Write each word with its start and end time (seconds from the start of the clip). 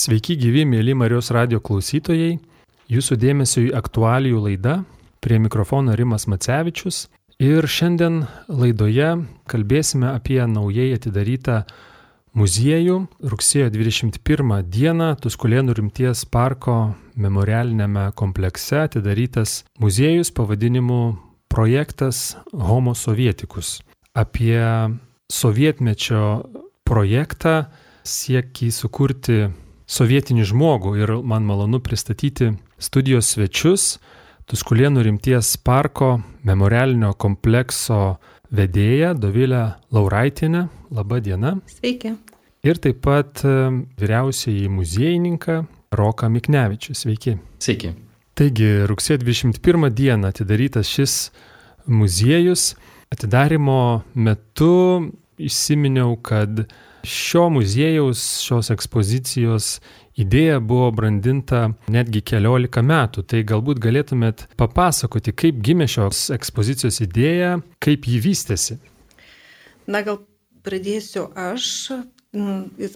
Sveiki 0.00 0.32
gyvi, 0.40 0.62
mėly 0.64 0.94
Marijos 0.96 1.26
radio 1.34 1.58
klausytojai. 1.60 2.38
Jūsų 2.88 3.18
dėmesio 3.20 3.66
į 3.66 3.72
aktualijų 3.76 4.38
laidą. 4.46 4.78
Prie 5.20 5.36
mikrofono 5.42 5.92
Rimas 5.98 6.24
Macevičius. 6.30 7.02
Ir 7.36 7.68
šiandien 7.68 8.22
laidoje 8.48 9.10
kalbėsime 9.50 10.08
apie 10.14 10.38
naujai 10.48 10.94
atidarytą 10.96 11.58
muziejų. 12.32 12.96
Rugsėjo 13.34 13.68
21 13.76 14.64
dieną 14.72 15.12
Tuskulėnų 15.20 15.76
rimties 15.82 16.24
parko 16.24 16.94
memorialinėme 17.20 18.08
komplekse 18.16 18.86
atidarytas 18.86 19.66
muziejus 19.84 20.32
pavadinimu 20.32 21.00
projektas 21.52 22.38
Homo 22.56 22.96
Sovietikus. 22.96 23.82
Apie 24.16 24.64
sovietmečio 25.28 26.46
projektą 26.88 27.66
siekį 28.00 28.72
sukurti 28.72 29.42
sovietinį 29.90 30.46
žmogų 30.52 30.94
ir 31.02 31.16
man 31.26 31.46
malonu 31.48 31.82
pristatyti 31.82 32.54
studijos 32.78 33.34
svečius 33.34 33.96
Tuskulėnų 34.50 35.04
rimties 35.06 35.52
parko 35.62 36.16
memorialinio 36.42 37.12
komplekso 37.14 38.16
vedėją 38.50 39.12
Dovilę 39.14 39.60
Lauraitinę. 39.94 40.64
Labą 40.90 41.20
dieną. 41.22 41.52
Sveiki. 41.70 42.16
Ir 42.66 42.80
taip 42.82 42.98
pat 43.04 43.44
e, 43.46 43.52
vyriausiai 44.00 44.66
muziejininką 44.66 45.60
Roką 45.94 46.32
Miknevičių. 46.34 46.96
Sveiki. 46.98 47.36
Sveiki. 47.62 47.92
Taigi, 48.34 48.72
rugsėjo 48.90 49.20
21 49.22 49.86
dieną 49.94 50.32
atidarytas 50.34 50.90
šis 50.90 51.14
muziejus. 51.86 52.72
Atidarimo 53.14 54.02
metu 54.18 54.74
įsiminiau, 55.38 56.16
kad 56.18 56.64
šio 57.06 57.48
muziejaus, 57.52 58.22
šios 58.44 58.70
ekspozicijos 58.74 59.72
idėja 60.20 60.58
buvo 60.60 60.90
brandinta 60.94 61.70
netgi 61.90 62.22
keliolika 62.26 62.82
metų. 62.84 63.24
Tai 63.24 63.42
galbūt 63.46 63.80
galėtumėt 63.82 64.46
papasakoti, 64.60 65.32
kaip 65.32 65.60
gimė 65.64 65.88
šios 65.90 66.28
ekspozicijos 66.34 67.00
idėja, 67.06 67.58
kaip 67.82 68.08
ji 68.10 68.20
vystėsi. 68.24 68.78
Na 69.90 70.02
gal 70.06 70.20
pradėsiu 70.66 71.28
aš, 71.38 71.90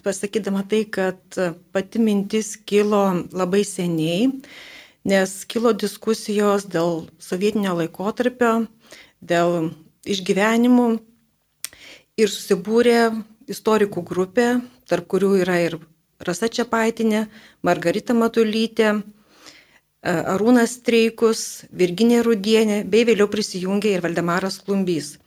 pasakydama 0.05 0.65
tai, 0.71 0.85
kad 0.85 1.39
pati 1.75 2.03
mintis 2.03 2.55
kilo 2.57 3.03
labai 3.33 3.65
seniai, 3.67 4.29
nes 5.09 5.33
kilo 5.51 5.73
diskusijos 5.77 6.69
dėl 6.71 7.07
sovietinio 7.21 7.75
laikotarpio, 7.81 8.67
dėl 9.25 9.73
išgyvenimų 10.05 10.89
ir 12.21 12.31
susibūrė 12.31 13.01
istorikų 13.51 14.03
grupė, 14.07 14.49
tarp 14.89 15.09
kurių 15.11 15.35
yra 15.43 15.59
ir 15.65 15.79
Rasa 16.25 16.49
Čiapaitinė, 16.49 17.27
Margarita 17.67 18.15
Matulytė, 18.15 18.91
e, 18.95 20.15
Arūnas 20.35 20.79
Streikus, 20.79 21.65
Virginė 21.73 22.23
Rudienė, 22.25 22.85
bei 22.89 23.05
vėliau 23.05 23.29
prisijungė 23.29 23.97
ir 23.97 24.05
Valdemaras 24.05 24.61
Klumbys. 24.65 25.19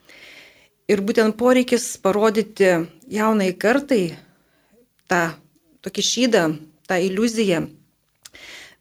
Ir 0.88 1.04
būtent 1.04 1.36
poreikis 1.38 1.98
parodyti 2.00 2.88
jaunai 3.12 3.52
kartai 3.54 4.16
tą 5.12 5.36
tokį 5.84 6.04
šydą, 6.10 6.44
tą 6.88 7.00
iliuziją, 7.04 7.66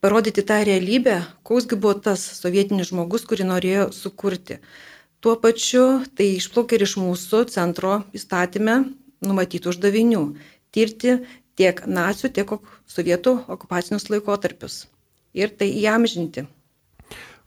parodyti 0.00 0.44
tą 0.46 0.60
realybę, 0.64 1.16
koksgi 1.42 1.76
buvo 1.76 1.98
tas 1.98 2.22
sovietinis 2.38 2.92
žmogus, 2.92 3.26
kurį 3.26 3.48
norėjo 3.50 3.88
sukurti. 3.92 4.60
Tuo 5.20 5.34
pačiu 5.42 6.04
tai 6.14 6.36
išplaukia 6.36 6.78
ir 6.78 6.86
iš 6.86 6.94
mūsų 7.02 7.42
centro 7.50 8.04
įstatymę 8.14 8.84
numatytų 9.28 9.72
uždavinių- 9.72 10.22
tirti 10.74 11.18
tiek 11.56 11.82
nacijų, 11.86 12.32
tiek 12.36 12.52
sovietų 12.86 13.38
okupacinius 13.48 14.08
laikotarpius 14.12 14.86
ir 15.34 15.50
tai 15.50 15.70
įamžinti. 15.72 16.46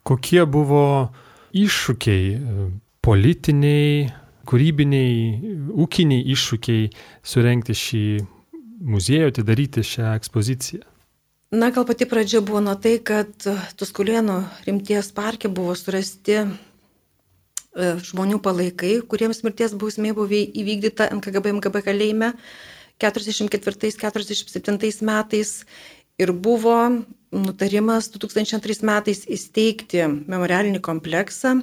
Kokie 0.03 0.45
buvo 0.45 1.11
iššūkiai 1.53 2.37
politiniai, 3.05 4.09
kūrybiniai, 4.49 5.17
ūkiniai 5.69 6.25
iššūkiai 6.33 6.89
surenkti 7.23 7.75
šį 7.77 8.05
muziejų, 8.79 9.33
atidaryti 9.33 9.83
šią 9.85 10.15
ekspoziciją? 10.15 10.85
Na, 11.49 11.71
gal 11.73 11.85
pati 11.89 12.05
pradžia 12.05 12.43
buvo 12.45 12.61
nuo 12.61 12.75
tai, 12.77 12.99
kad 13.01 13.33
Tuskulėno 13.77 14.43
rimties 14.67 15.09
parke 15.17 15.49
buvo 15.49 15.73
surasti 15.73 16.37
E, 16.37 16.68
žmonių 17.77 18.39
palaikai, 18.41 19.01
kuriems 19.07 19.43
mirties 19.45 19.73
bausmė 19.77 20.13
buvo 20.17 20.33
įvykdyta 20.33 21.11
NKGB 21.13 21.53
MGB 21.59 21.83
kalėjime 21.85 22.33
44-47 22.99 25.03
metais 25.05 25.65
ir 26.19 26.33
buvo 26.33 27.05
nutarimas 27.31 28.09
2002 28.11 28.83
metais 28.83 29.23
įsteigti 29.29 30.01
memorialinį 30.27 30.81
kompleksą, 30.83 31.61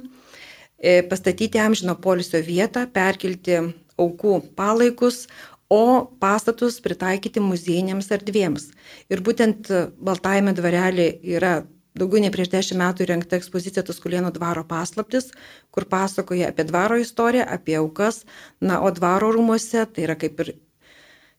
e, 0.79 1.03
pastatyti 1.03 1.59
amžino 1.59 1.95
polisio 1.99 2.39
vietą, 2.41 2.87
perkelti 2.87 3.59
aukų 3.99 4.41
palaikus, 4.55 5.27
o 5.69 6.07
pastatus 6.21 6.79
pritaikyti 6.79 7.39
muziejiniams 7.43 8.07
erdvėms. 8.15 8.71
Ir 9.11 9.19
būtent 9.19 9.67
Baltajame 9.99 10.53
dvarelė 10.55 11.19
yra 11.35 11.67
daugiau 11.99 12.21
nei 12.23 12.31
prieš 12.33 12.51
dešimt 12.53 12.81
metų 12.81 13.05
įrengta 13.05 13.39
ekspozicija 13.39 13.83
Tuskulėno 13.87 14.31
dvaro 14.35 14.63
paslaptis, 14.67 15.31
kur 15.73 15.87
pasakoja 15.89 16.51
apie 16.51 16.67
dvaro 16.69 16.99
istoriją, 17.01 17.47
apie 17.57 17.77
aukas. 17.81 18.23
Na, 18.61 18.79
o 18.81 18.91
dvaro 18.93 19.33
rūmose 19.35 19.85
tai 19.93 20.07
yra 20.07 20.17
kaip 20.19 20.39
ir 20.45 20.53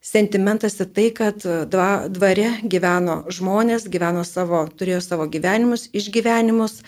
sentimentas 0.04 0.78
į 0.82 0.88
tai, 0.94 1.06
kad 1.14 1.44
dvare 1.72 2.48
gyveno 2.62 3.20
žmonės, 3.34 3.88
gyveno 3.90 4.24
savo, 4.26 4.64
turėjo 4.78 5.02
savo 5.04 5.28
gyvenimus, 5.30 5.88
išgyvenimus. 5.92 6.82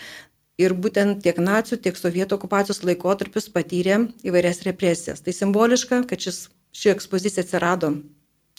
Ir 0.61 0.75
būtent 0.77 1.23
tiek 1.25 1.39
nacijų, 1.41 1.79
tiek 1.81 1.97
sovietų 1.97 2.37
okupacijos 2.37 2.83
laikotarpius 2.85 3.47
patyrė 3.49 4.03
įvairias 4.27 4.61
represijas. 4.67 5.23
Tai 5.25 5.33
simboliška, 5.33 6.03
kad 6.09 6.21
šis, 6.21 6.43
ši 6.75 6.91
ekspozicija 6.93 7.47
atsirado 7.47 7.95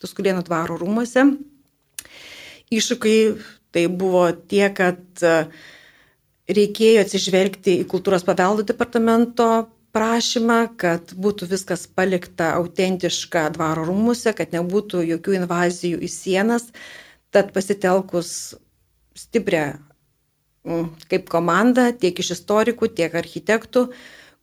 Tuskulėno 0.02 0.42
dvaro 0.42 0.74
rūmose. 0.80 1.22
Iššūkiai 2.74 3.36
Tai 3.72 3.84
buvo 3.88 4.24
tie, 4.48 4.66
kad 4.76 5.00
e, 5.24 5.36
reikėjo 6.52 7.04
atsižvelgti 7.06 7.78
į 7.82 7.86
kultūros 7.90 8.26
paveldo 8.26 8.66
departamento 8.68 9.46
prašymą, 9.92 10.58
kad 10.80 11.12
būtų 11.20 11.48
viskas 11.50 11.86
palikta 11.88 12.54
autentiška 12.58 13.46
dvaro 13.56 13.86
rūmuse, 13.88 14.32
kad 14.36 14.52
nebūtų 14.56 15.04
jokių 15.10 15.38
invazijų 15.42 16.00
į 16.04 16.10
sienas. 16.12 16.68
Tad 17.32 17.52
pasitelkus 17.56 18.52
stiprią 19.16 19.66
kaip 21.10 21.26
komanda, 21.30 21.90
tiek 21.92 22.18
iš 22.22 22.36
istorikų, 22.36 22.92
tiek 22.94 23.14
architektų, 23.18 23.88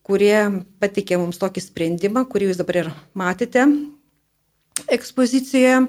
kurie 0.03 0.35
patikė 0.81 1.19
mums 1.21 1.39
tokį 1.39 1.63
sprendimą, 1.63 2.25
kurį 2.27 2.49
jūs 2.51 2.59
dabar 2.59 2.81
ir 2.81 2.91
matėte 3.17 3.65
ekspozicijoje 4.89 5.87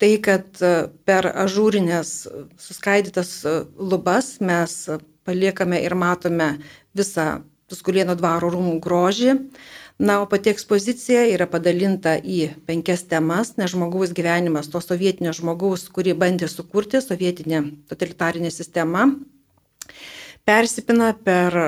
tai, 0.00 0.14
kad 0.24 0.48
e, 0.64 0.72
per 1.06 1.28
ažūrinės 1.28 2.14
suskaidytas 2.60 3.34
e, 3.44 3.54
lubas 3.76 4.38
mes 4.40 4.76
paliekame 5.28 5.82
ir 5.84 5.94
matome 5.98 6.56
visą 6.96 7.42
Tuskulieno 7.70 8.16
dvaro 8.18 8.48
rūmų 8.50 8.80
grožį. 8.82 9.36
Na, 10.02 10.16
o 10.18 10.26
pati 10.26 10.50
ekspozicija 10.50 11.20
yra 11.30 11.46
padalinta 11.46 12.16
į 12.18 12.48
penkias 12.66 13.04
temas, 13.06 13.52
nes 13.60 13.70
žmogaus 13.70 14.10
gyvenimas, 14.16 14.66
to 14.72 14.80
sovietinio 14.82 15.30
žmogaus, 15.36 15.84
kurį 15.92 16.16
bandė 16.18 16.48
sukurti 16.50 16.98
sovietinė 17.04 17.60
totalitarinė 17.86 18.50
sistema, 18.50 19.04
persipina 20.48 21.12
per 21.14 21.58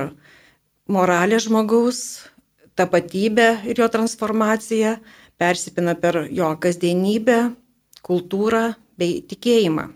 moralę 0.91 1.39
žmogaus, 1.45 2.25
tapatybę 2.75 3.51
ir 3.69 3.85
jo 3.85 3.91
transformaciją, 3.93 4.97
persipina 5.39 5.95
per 5.95 6.25
jo 6.33 6.51
kasdienybę, 6.59 7.39
kultūrą 8.07 8.73
bei 8.99 9.23
tikėjimą. 9.27 9.89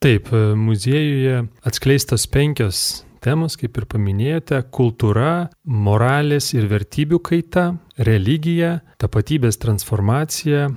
Taip, 0.00 0.30
muziejuje 0.56 1.44
atskleistas 1.68 2.24
penkios 2.32 3.02
temos, 3.20 3.56
kaip 3.60 3.76
ir 3.76 3.84
paminėjote- 3.84 4.62
kultūra, 4.78 5.50
moralės 5.64 6.54
ir 6.54 6.68
vertybių 6.70 7.20
kaita, 7.20 7.78
religija, 7.98 8.80
tapatybės 8.98 9.60
transformacija 9.60 10.70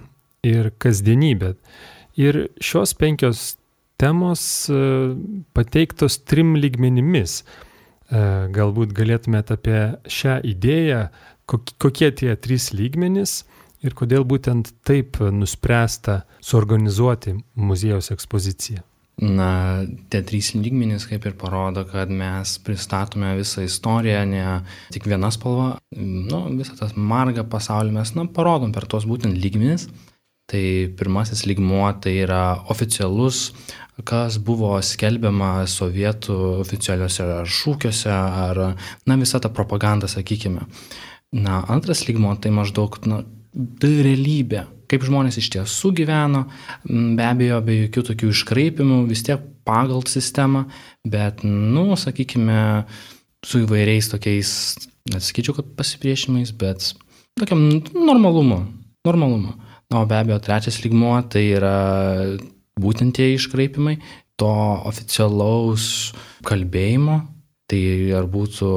ir 0.44 0.72
kasdienybė. 0.72 1.56
Ir 2.19 2.50
šios 2.60 2.94
penkios 2.94 3.56
temos 3.98 4.69
e, 4.69 5.16
pateiktos 5.54 6.19
trim 6.28 6.56
lygmenimis. 6.60 7.44
E, 7.44 8.24
galbūt 8.54 8.94
galėtumėte 8.94 9.56
apie 9.56 9.81
šią 10.06 10.42
idėją, 10.44 11.07
kokie 11.48 12.12
tie 12.12 12.36
trys 12.36 12.72
lygmenys 12.75 13.44
ir 13.83 13.95
kodėl 13.97 14.25
būtent 14.27 14.71
taip 14.88 15.19
nuspręsta 15.19 16.24
suorganizuoti 16.41 17.38
muziejaus 17.56 18.12
ekspoziciją? 18.15 18.83
Na, 19.21 19.83
tie 20.09 20.24
trys 20.25 20.56
lygmenys 20.57 21.06
kaip 21.06 21.27
ir 21.30 21.35
parodo, 21.38 21.83
kad 21.85 22.09
mes 22.09 22.56
pristatome 22.65 23.35
visą 23.38 23.62
istoriją, 23.62 24.24
ne 24.25 24.45
tik 24.95 25.06
viena 25.06 25.30
spalva, 25.31 25.75
nu, 25.94 26.39
visą 26.57 26.80
tas 26.80 26.95
margą 26.97 27.45
pasaulį 27.45 27.94
mes, 28.00 28.15
na, 28.18 28.25
parodom 28.25 28.74
per 28.74 28.89
tos 28.89 29.06
būtent 29.09 29.38
lygmenys. 29.38 29.88
Tai 30.50 30.63
pirmasis 31.00 31.45
lygmuo 31.47 31.86
tai 32.03 32.18
yra 32.25 32.41
oficialus 32.74 33.45
kas 34.01 34.39
buvo 34.41 34.74
skelbiama 34.81 35.68
sovietų 35.69 36.36
oficialiuose 36.63 37.27
šūkiuose 37.45 38.09
ar, 38.09 38.62
na, 39.06 39.18
visa 39.21 39.39
ta 39.39 39.51
propaganda, 39.53 40.09
sakykime. 40.09 40.65
Na, 41.38 41.62
antras 41.69 42.07
lygmo 42.07 42.33
tai 42.41 42.50
maždaug, 42.53 42.97
na, 43.06 43.21
realybė, 43.53 44.65
kaip 44.89 45.05
žmonės 45.07 45.39
iš 45.41 45.50
tiesų 45.55 45.94
gyveno, 46.00 46.45
be 46.85 47.25
abejo, 47.25 47.59
be 47.65 47.83
jokių 47.83 48.05
tokių 48.11 48.31
iškraipimų, 48.33 49.03
vis 49.09 49.23
tiek 49.25 49.41
pagal 49.67 50.03
sistemą, 50.09 50.65
bet, 51.07 51.44
nu, 51.45 51.94
sakykime, 52.00 52.85
su 53.44 53.63
įvairiais 53.63 54.09
tokiais, 54.11 54.50
nesakyčiau, 55.11 55.57
kad 55.59 55.73
pasipriešimais, 55.77 56.53
bet 56.55 56.94
tokiam 57.39 57.63
normalumu, 57.94 58.63
normalumu. 59.07 59.55
Na, 59.91 60.01
o 60.01 60.07
be 60.09 60.17
abejo, 60.17 60.39
trečias 60.41 60.79
lygmuo 60.81 61.15
tai 61.29 61.45
yra 61.57 61.75
būtent 62.81 63.13
tie 63.17 63.33
iškraipimai 63.35 64.00
to 64.39 64.50
oficialaus 64.89 65.85
kalbėjimo, 66.47 67.19
tai 67.69 67.83
ar 68.17 68.25
būtų 68.31 68.69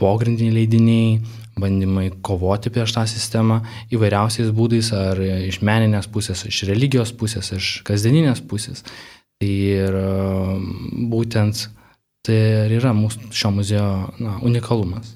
pogrindiniai 0.00 0.58
leidiniai, 0.58 1.20
bandymai 1.60 2.10
kovoti 2.22 2.70
prieš 2.72 2.92
tą 2.96 3.06
sistemą 3.08 3.62
įvairiausiais 3.94 4.50
būdais, 4.56 4.90
ar 4.92 5.20
iš 5.20 5.62
meninės 5.64 6.08
pusės, 6.12 6.44
iš 6.48 6.64
religijos 6.68 7.14
pusės, 7.16 7.52
iš 7.56 7.70
kasdieninės 7.86 8.42
pusės. 8.44 8.84
Tai 9.40 9.52
ir 9.52 9.96
būtent 11.12 11.66
tai 12.26 12.36
ir 12.66 12.76
yra 12.80 12.92
mūsų 12.96 13.30
šio 13.36 13.52
muzejo 13.54 13.88
na, 14.20 14.36
unikalumas. 14.44 15.14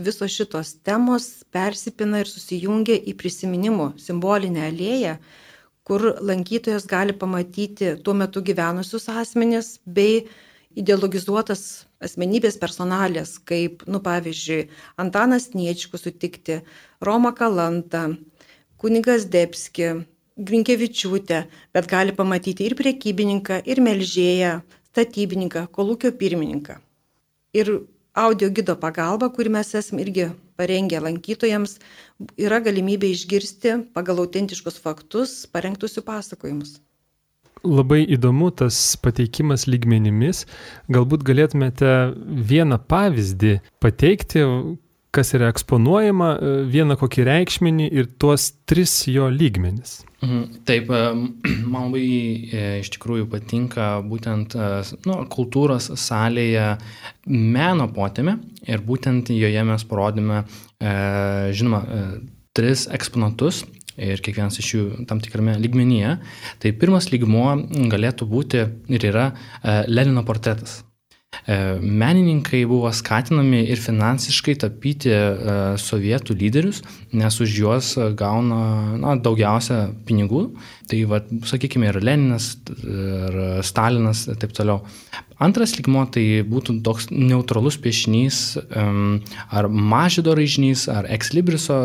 Visos 0.00 0.32
šitos 0.32 0.74
temos 0.84 1.28
persipina 1.52 2.22
ir 2.22 2.28
susijungia 2.28 2.96
į 2.96 3.14
prisiminimų 3.20 3.92
simbolinę 4.00 4.66
alėją, 4.70 5.16
kur 5.84 6.06
lankytojas 6.24 6.86
gali 6.88 7.16
pamatyti 7.16 7.96
tuo 8.04 8.14
metu 8.16 8.42
gyvenusius 8.44 9.08
asmenis 9.12 9.78
bei 9.84 10.24
ideologizuotas 10.78 11.86
asmenybės 12.04 12.56
personalės, 12.60 13.36
kaip, 13.42 13.84
nu, 13.90 14.00
pavyzdžiui, 14.04 14.68
Antanas 15.02 15.50
Niečkus 15.54 16.06
sutikti, 16.06 16.60
Roma 17.02 17.32
Kalanta, 17.36 18.06
kunigas 18.80 19.26
Debski, 19.30 19.92
Grinkevičiūtė, 20.40 21.42
bet 21.74 21.88
gali 21.90 22.14
pamatyti 22.16 22.64
ir 22.64 22.76
priekybininką, 22.78 23.60
ir 23.68 23.82
melžėją, 23.84 24.60
statybininką, 24.92 25.66
kolūkio 25.74 26.14
pirmininką. 26.16 26.78
Ir 27.52 27.74
audio 28.16 28.48
gido 28.54 28.76
pagalba, 28.80 29.28
kurį 29.34 29.52
mes 29.58 29.74
esame 29.76 30.06
irgi 30.06 30.30
parengę 30.60 31.00
lankytojams, 31.02 31.76
yra 32.40 32.60
galimybė 32.64 33.10
išgirsti 33.14 33.76
pagal 33.96 34.22
autentiškus 34.24 34.78
faktus 34.80 35.42
parengtus 35.52 35.98
jų 35.98 36.06
pasakojimus. 36.06 36.78
Labai 37.66 38.04
įdomu 38.16 38.50
tas 38.56 38.76
pateikimas 39.02 39.66
lygmenimis. 39.68 40.46
Galbūt 40.92 41.26
galėtumėte 41.28 41.90
vieną 42.50 42.80
pavyzdį 42.88 43.58
pateikti, 43.82 44.44
kas 45.14 45.34
yra 45.34 45.50
eksponuojama, 45.50 46.30
vieną 46.70 46.96
kokį 47.00 47.26
reikšminį 47.26 47.90
ir 47.90 48.08
tuos 48.22 48.52
tris 48.70 48.94
jo 49.10 49.28
lygmenis. 49.32 50.00
Mhm. 50.20 50.42
Taip, 50.68 50.90
e, 50.90 51.00
man 51.72 51.88
labai 51.88 52.04
e, 52.04 52.64
iš 52.82 52.92
tikrųjų 52.96 53.28
patinka 53.32 53.88
būtent 54.06 54.56
e, 54.56 54.68
nu, 55.08 55.16
kultūros 55.32 55.90
salėje 56.00 56.74
meno 57.26 57.88
potėme 57.94 58.36
ir 58.68 58.84
būtent 58.84 59.32
joje 59.32 59.64
mes 59.64 59.86
parodėme, 59.88 60.44
žinoma, 61.56 61.80
tris 62.56 62.86
eksponatus 62.92 63.60
ir 64.00 64.22
kiekvienas 64.24 64.60
iš 64.62 64.74
jų 64.74 64.84
tam 65.10 65.22
tikrame 65.22 65.58
lygmenyje. 65.60 66.18
Tai 66.62 66.76
pirmas 66.80 67.10
lygmuo 67.12 67.56
galėtų 67.92 68.28
būti 68.30 68.64
ir 68.90 69.10
yra 69.12 69.30
Lenino 69.88 70.24
portretas. 70.26 70.80
E, 71.46 71.56
menininkai 71.80 72.64
buvo 72.68 72.90
skatinami 72.92 73.62
ir 73.72 73.80
finansiškai 73.80 74.56
tapyti 74.64 75.12
e, 75.14 75.20
sovietų 75.80 76.34
lyderius, 76.36 76.82
nes 77.16 77.38
už 77.40 77.54
juos 77.62 77.92
gauna 78.18 78.60
na, 79.00 79.14
daugiausia 79.16 79.78
pinigų. 80.08 80.42
Tai, 80.90 81.00
va, 81.12 81.22
sakykime, 81.46 81.88
ir 81.92 82.00
Leninas, 82.02 82.52
ir 82.82 83.62
Stalinas 83.66 84.26
ir 84.28 84.40
taip 84.42 84.56
toliau. 84.56 84.82
Antras 85.40 85.72
lygmo 85.78 86.02
tai 86.12 86.42
būtų 86.44 86.76
toks 86.84 87.08
neutralus 87.10 87.78
piešinys, 87.80 88.58
ar 88.68 89.68
mažydo 89.72 90.34
raižinys, 90.36 90.84
ar 90.92 91.08
ekslibriso 91.08 91.78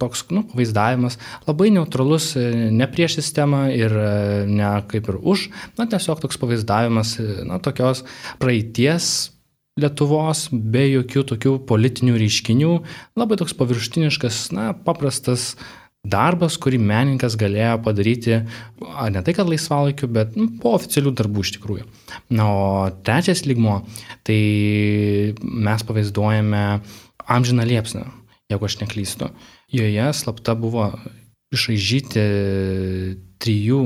toks 0.00 0.24
nu, 0.32 0.46
vaizdavimas, 0.56 1.18
labai 1.44 1.68
neutralus, 1.74 2.32
e, 2.38 2.48
ne 2.72 2.88
prieš 2.88 3.18
sistemą 3.20 3.66
ir 3.76 3.92
ne 4.48 4.72
kaip 4.88 5.12
ir 5.12 5.20
už, 5.20 5.50
na 5.76 5.86
tiesiog 5.90 6.24
toks 6.24 6.40
pavaizdavimas, 6.40 7.18
na 7.44 7.60
tokios 7.60 8.06
praeities 8.40 9.34
Lietuvos 9.74 10.46
be 10.54 10.84
jokių 10.86 11.24
tokių 11.32 11.52
politinių 11.66 12.12
reiškinių, 12.20 12.74
labai 13.18 13.38
toks 13.40 13.56
paviršutiniškas, 13.58 14.36
na, 14.54 14.68
paprastas 14.86 15.56
darbas, 16.04 16.58
kurį 16.60 16.78
menininkas 16.82 17.36
galėjo 17.40 17.78
padaryti, 17.84 18.40
ne 19.14 19.22
tai 19.24 19.34
kad 19.36 19.48
laisvalaikiu, 19.48 20.08
bet 20.12 20.36
nu, 20.38 20.50
po 20.60 20.74
oficialių 20.76 21.14
darbų 21.16 21.44
iš 21.44 21.54
tikrųjų. 21.56 21.86
Na, 22.36 22.48
o 22.48 22.66
trečias 23.06 23.44
lygmo, 23.48 23.80
tai 24.26 24.38
mes 25.40 25.86
pavaizduojame 25.88 26.64
amžiną 27.24 27.66
liepsną, 27.68 28.04
jeigu 28.52 28.68
aš 28.68 28.78
neklystu. 28.82 29.30
Joje 29.74 30.10
slapta 30.16 30.54
buvo 30.58 30.90
išaižyti 31.54 32.26
trijų 33.42 33.80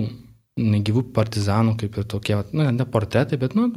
negyvų 0.58 1.08
partizanų, 1.14 1.76
kaip 1.78 2.00
ir 2.00 2.06
tokie, 2.10 2.36
nu, 2.50 2.66
ne 2.74 2.86
portretai, 2.88 3.38
bet, 3.38 3.54
nu, 3.54 3.70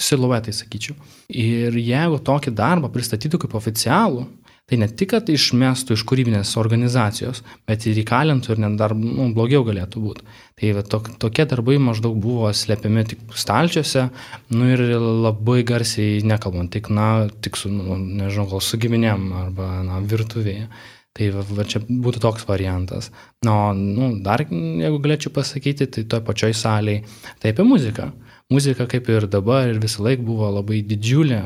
siluetai, 0.00 0.54
sakyčiau. 0.54 0.96
Ir 1.30 1.76
jeigu 1.78 2.18
tokį 2.26 2.54
darbą 2.58 2.90
pristatytų 2.90 3.44
kaip 3.44 3.54
oficialų, 3.54 4.24
tai 4.70 4.78
ne 4.80 4.88
tik, 4.88 5.10
kad 5.12 5.28
išmestų 5.28 5.96
iš 5.96 6.04
kūrybinės 6.08 6.54
organizacijos, 6.60 7.42
bet 7.68 7.84
ir 7.88 8.00
įkalintų 8.00 8.54
ir 8.54 8.62
net 8.64 8.78
dar 8.80 8.94
nu, 8.96 9.28
blogiau 9.36 9.64
galėtų 9.66 10.00
būti. 10.00 10.24
Tai 10.60 10.72
va, 10.78 10.84
tok, 10.94 11.10
tokie 11.20 11.44
darbai 11.50 11.76
maždaug 11.82 12.16
buvo 12.20 12.48
slepiami 12.54 13.04
tik 13.10 13.36
stalčiuose, 13.36 14.08
nu 14.56 14.70
ir 14.72 14.84
labai 14.98 15.60
garsiai 15.68 16.24
nekalbant, 16.24 16.72
tik, 16.72 16.88
na, 16.88 17.28
tik 17.44 17.60
su, 17.60 17.72
nu, 17.72 17.98
nežinau, 18.00 18.48
gal 18.54 18.64
su 18.64 18.80
giminėm 18.80 19.30
arba, 19.44 19.70
na, 19.84 20.00
virtuvėje. 20.14 20.68
Tai 21.14 21.28
va, 21.30 21.44
va, 21.46 21.62
čia 21.70 21.78
būtų 21.78 22.18
toks 22.24 22.48
variantas. 22.48 23.12
Na, 23.46 23.70
nu, 23.76 24.16
dar 24.24 24.42
jeigu 24.48 24.96
galėčiau 25.04 25.30
pasakyti, 25.36 25.86
tai 25.86 26.02
toje 26.10 26.24
pačioj 26.26 26.56
salėje, 26.58 27.04
tai 27.42 27.52
apie 27.54 27.66
muziką. 27.68 28.08
Muzika 28.50 28.88
kaip 28.90 29.06
ir 29.08 29.28
dabar 29.30 29.70
ir 29.70 29.78
visą 29.80 30.02
laiką 30.04 30.24
buvo 30.26 30.50
labai 30.52 30.82
didžiulė 30.84 31.38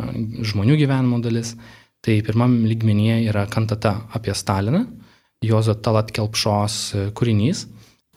žmonių 0.49 0.79
gyvenimo 0.81 1.21
dalis. 1.23 1.53
Tai 2.05 2.15
pirmam 2.23 2.61
lygmenyje 2.69 3.25
yra 3.31 3.47
kantata 3.51 3.97
apie 4.15 4.35
Staliną, 4.35 4.85
Jozo 5.43 5.75
Talat 5.75 6.13
Kelpšos 6.15 6.77
e, 6.95 7.05
kūrinys. 7.15 7.67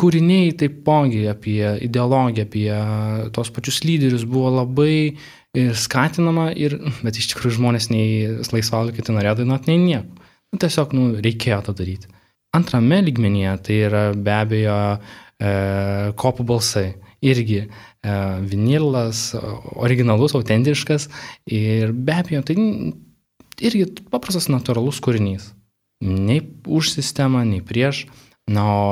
Kūriniai 0.02 0.54
taipogi 0.58 1.26
apie 1.30 1.76
ideologiją, 1.86 2.46
apie 2.48 2.70
tos 3.36 3.52
pačius 3.54 3.82
lyderius 3.86 4.24
buvo 4.26 4.50
labai 4.56 5.18
ir 5.58 5.76
skatinama, 5.78 6.48
ir, 6.58 6.78
bet 7.04 7.20
iš 7.20 7.34
tikrųjų 7.34 7.58
žmonės 7.60 7.90
nei 7.92 8.40
laisvalaikiu 8.54 9.06
tai 9.06 9.18
norėjo 9.18 9.42
dainuoti, 9.42 9.70
nei 9.70 9.84
nieko. 9.84 10.26
Nu, 10.52 10.60
tiesiog 10.62 10.96
nu, 10.98 11.06
reikėjo 11.24 11.60
tą 11.68 11.76
daryti. 11.78 12.10
Antrame 12.58 13.00
lygmenyje 13.06 13.54
tai 13.68 13.78
yra 13.88 14.02
be 14.16 14.34
abejo 14.36 14.80
e, 14.96 15.52
kopų 16.20 16.48
balsai. 16.50 16.88
Irgi 17.22 17.62
e, 17.62 17.70
vinilas, 18.50 19.30
originalus, 19.78 20.34
autentiškas 20.40 21.08
ir 21.54 21.94
be 21.94 22.18
abejo 22.24 22.42
tai 22.48 22.58
irgi 23.62 23.88
paprastas 24.12 24.50
natūralus 24.51 25.01
kūrinys. 25.03 25.51
Nei 26.01 26.41
už 26.65 26.96
sistemą, 26.96 27.44
nei 27.46 27.62
prieš. 27.62 28.08
Na, 28.50 28.65
o 28.65 28.84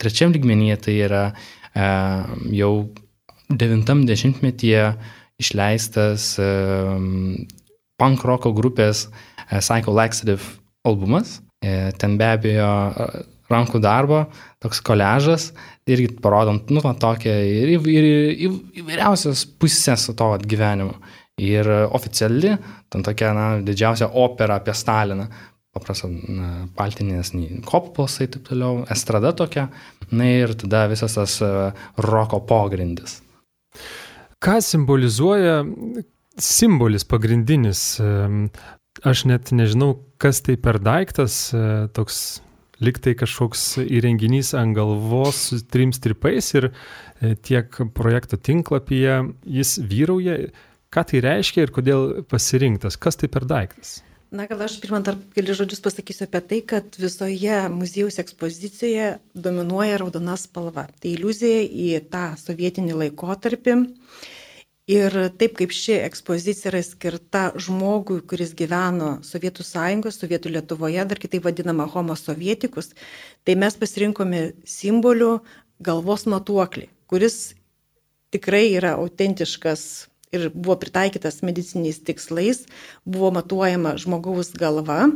trečiam 0.00 0.34
lygmenyje 0.34 0.76
tai 0.84 0.96
yra 1.06 1.22
e, 1.32 1.86
jau 2.58 2.72
devintam 3.48 4.04
dešimtmetyje 4.08 4.84
išleistas 5.40 6.34
e, 6.38 6.50
punk 8.00 8.24
roko 8.28 8.52
grupės 8.56 9.06
e, 9.06 9.60
Psycho 9.60 9.96
Laxative 9.96 10.60
albumas. 10.84 11.40
E, 11.64 11.92
ten 11.98 12.18
be 12.20 12.28
abejo 12.36 12.68
e, 12.68 13.24
rankų 13.52 13.80
darbo, 13.84 14.24
toks 14.62 14.80
koležas, 14.84 15.50
irgi 15.90 16.08
parodom, 16.22 16.62
nu, 16.72 16.80
va, 16.84 16.94
tokią 16.98 17.34
ir, 17.48 17.74
ir, 17.76 18.06
ir 18.46 18.54
įvairiausias 18.82 19.44
pusės 19.60 20.08
to 20.16 20.28
gyvenimo. 20.48 20.96
Ir 21.42 21.68
oficiali, 21.90 22.52
ten 22.92 23.02
tokia 23.02 23.32
na, 23.34 23.46
didžiausia 23.64 24.10
opera 24.20 24.60
apie 24.60 24.74
Staliną, 24.76 25.26
paprasta 25.72 26.10
paltinės, 26.76 27.32
ir 28.20 28.32
taip 28.34 28.44
toliau, 28.50 28.82
estrada 28.92 29.32
tokia, 29.36 29.70
na 30.12 30.28
ir 30.28 30.52
tada 30.60 30.84
visas 30.92 31.16
tas 31.16 31.38
e, 31.42 31.50
roko 32.04 32.42
pogrindis. 32.48 33.20
Ką 34.42 34.58
simbolizuoja 34.60 35.62
simbolis 36.36 37.06
pagrindinis? 37.08 37.82
Aš 39.08 39.24
net 39.24 39.54
nežinau, 39.56 39.94
kas 40.20 40.42
tai 40.44 40.58
per 40.60 40.76
daiktas, 40.82 41.36
e, 41.56 41.68
toks 41.96 42.42
liktai 42.82 43.14
kažkoks 43.18 43.62
įrenginys 43.84 44.52
ant 44.58 44.76
galvos 44.76 45.46
su 45.48 45.60
trim 45.72 45.94
stripais 45.96 46.50
ir 46.58 46.68
e, 46.68 47.32
tiek 47.38 47.78
projekto 47.96 48.36
tinklapyje 48.36 49.22
jis 49.58 49.78
vyrauja. 49.88 50.36
Ką 50.92 51.04
tai 51.08 51.22
reiškia 51.24 51.64
ir 51.64 51.70
kodėl 51.72 52.02
pasirinktas? 52.28 52.98
Kas 53.00 53.16
tai 53.16 53.30
per 53.32 53.46
daiktas? 53.48 54.02
Na, 54.32 54.44
gal 54.48 54.60
aš 54.64 54.78
pirmą 54.80 55.02
dar 55.04 55.16
keli 55.32 55.54
žodžius 55.56 55.80
pasakysiu 55.84 56.26
apie 56.26 56.40
tai, 56.48 56.58
kad 56.68 56.94
visoje 57.00 57.56
muziejaus 57.72 58.16
ekspozicijoje 58.20 59.06
dominuoja 59.32 59.98
raudona 60.00 60.38
spalva. 60.40 60.86
Tai 61.00 61.10
iliuzija 61.10 61.62
į 61.64 61.88
tą 62.12 62.22
sovietinį 62.40 62.96
laikotarpį. 63.02 63.76
Ir 64.92 65.16
taip 65.40 65.56
kaip 65.60 65.72
ši 65.72 65.96
ekspozicija 66.02 66.72
yra 66.72 66.80
skirta 66.84 67.42
žmogui, 67.60 68.18
kuris 68.28 68.52
gyveno 68.58 69.14
Sovietų 69.24 69.64
sąjungos, 69.64 70.18
Sovietų 70.20 70.52
Lietuvoje, 70.56 71.04
dar 71.08 71.20
kitaip 71.22 71.44
vadinama 71.46 71.86
homo 71.88 72.16
sovietikus, 72.18 72.90
tai 73.46 73.54
mes 73.56 73.78
pasirinkome 73.78 74.40
simbolių 74.66 75.36
galvos 75.80 76.26
matuoklį, 76.26 76.90
kuris 77.06 77.54
tikrai 78.34 78.72
yra 78.74 78.96
autentiškas 78.98 80.10
ir 80.32 80.48
buvo 80.54 80.78
pritaikytas 80.80 81.42
mediciniais 81.44 82.00
tikslais, 82.04 82.64
buvo 83.04 83.30
matuojama 83.36 83.96
žmogaus 84.00 84.52
galva, 84.58 85.10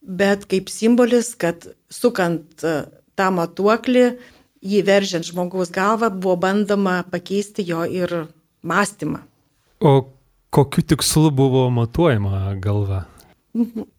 bet 0.00 0.46
kaip 0.50 0.70
simbolis, 0.70 1.34
kad 1.38 1.66
sukant 1.92 2.64
e, 2.64 2.76
tą 3.18 3.30
matuoklį, 3.34 4.06
jį 4.60 4.82
veržiant 4.86 5.26
žmogaus 5.26 5.72
galvą, 5.74 6.10
buvo 6.12 6.38
bandoma 6.46 7.00
pakeisti 7.10 7.66
jo 7.66 7.82
ir 7.84 8.14
mąstymą. 8.62 9.24
O 9.80 9.94
kokiu 10.50 10.84
tikslu 10.84 11.30
buvo 11.34 11.66
matuojama 11.72 12.54
galva? 12.60 13.06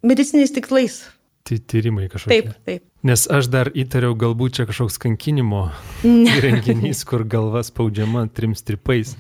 Mediciniais 0.06 0.54
tikslais. 0.54 1.02
Tai 1.44 1.58
tyrimai 1.68 2.08
kažkokie. 2.08 2.42
Taip, 2.42 2.66
taip. 2.66 2.84
Nes 3.04 3.26
aš 3.34 3.50
dar 3.50 3.72
įtariau, 3.74 4.14
galbūt 4.16 4.60
čia 4.60 4.68
kažkoks 4.70 5.00
kankinimo 5.02 5.72
įrenginys, 6.06 7.02
kur 7.10 7.26
galva 7.26 7.64
spaudžiama 7.66 8.28
trim 8.30 8.54
stripais. 8.56 9.16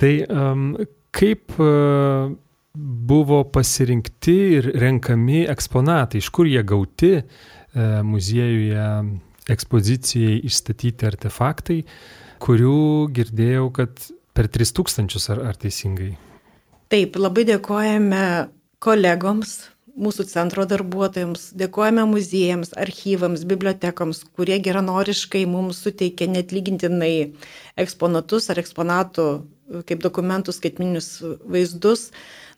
Tai 0.00 0.12
um, 0.32 0.70
kaip 1.12 1.58
uh, 1.60 2.30
buvo 3.10 3.42
pasirinkti 3.52 4.36
ir 4.56 4.70
renkami 4.80 5.42
eksponatai, 5.52 6.22
iš 6.22 6.30
kur 6.32 6.48
jie 6.48 6.62
gauti 6.64 7.18
uh, 7.20 8.00
muziejuje 8.06 8.86
ekspozicijai 9.50 10.38
išstatyti 10.48 11.08
artefaktai, 11.08 11.82
kurių 12.40 13.10
girdėjau, 13.12 13.66
kad 13.76 14.06
per 14.32 14.48
3000 14.48 15.20
ar, 15.34 15.44
ar 15.50 15.60
teisingai? 15.60 16.14
Taip, 16.90 17.20
labai 17.20 17.44
dėkojame 17.50 18.24
kolegoms, 18.80 19.58
mūsų 20.00 20.24
centro 20.30 20.64
darbuotojams, 20.70 21.50
dėkojame 21.60 22.06
muziejams, 22.08 22.72
archyvams, 22.80 23.44
bibliotekoms, 23.48 24.24
kurie 24.36 24.56
geranoriškai 24.64 25.44
mums 25.50 25.82
suteikia 25.84 26.30
net 26.30 26.54
lygintinai 26.56 27.32
eksponatus 27.80 28.48
ar 28.50 28.62
eksponatų 28.62 29.26
kaip 29.86 30.02
dokumentų 30.02 30.54
skaitminius 30.54 31.10
vaizdus. 31.22 32.10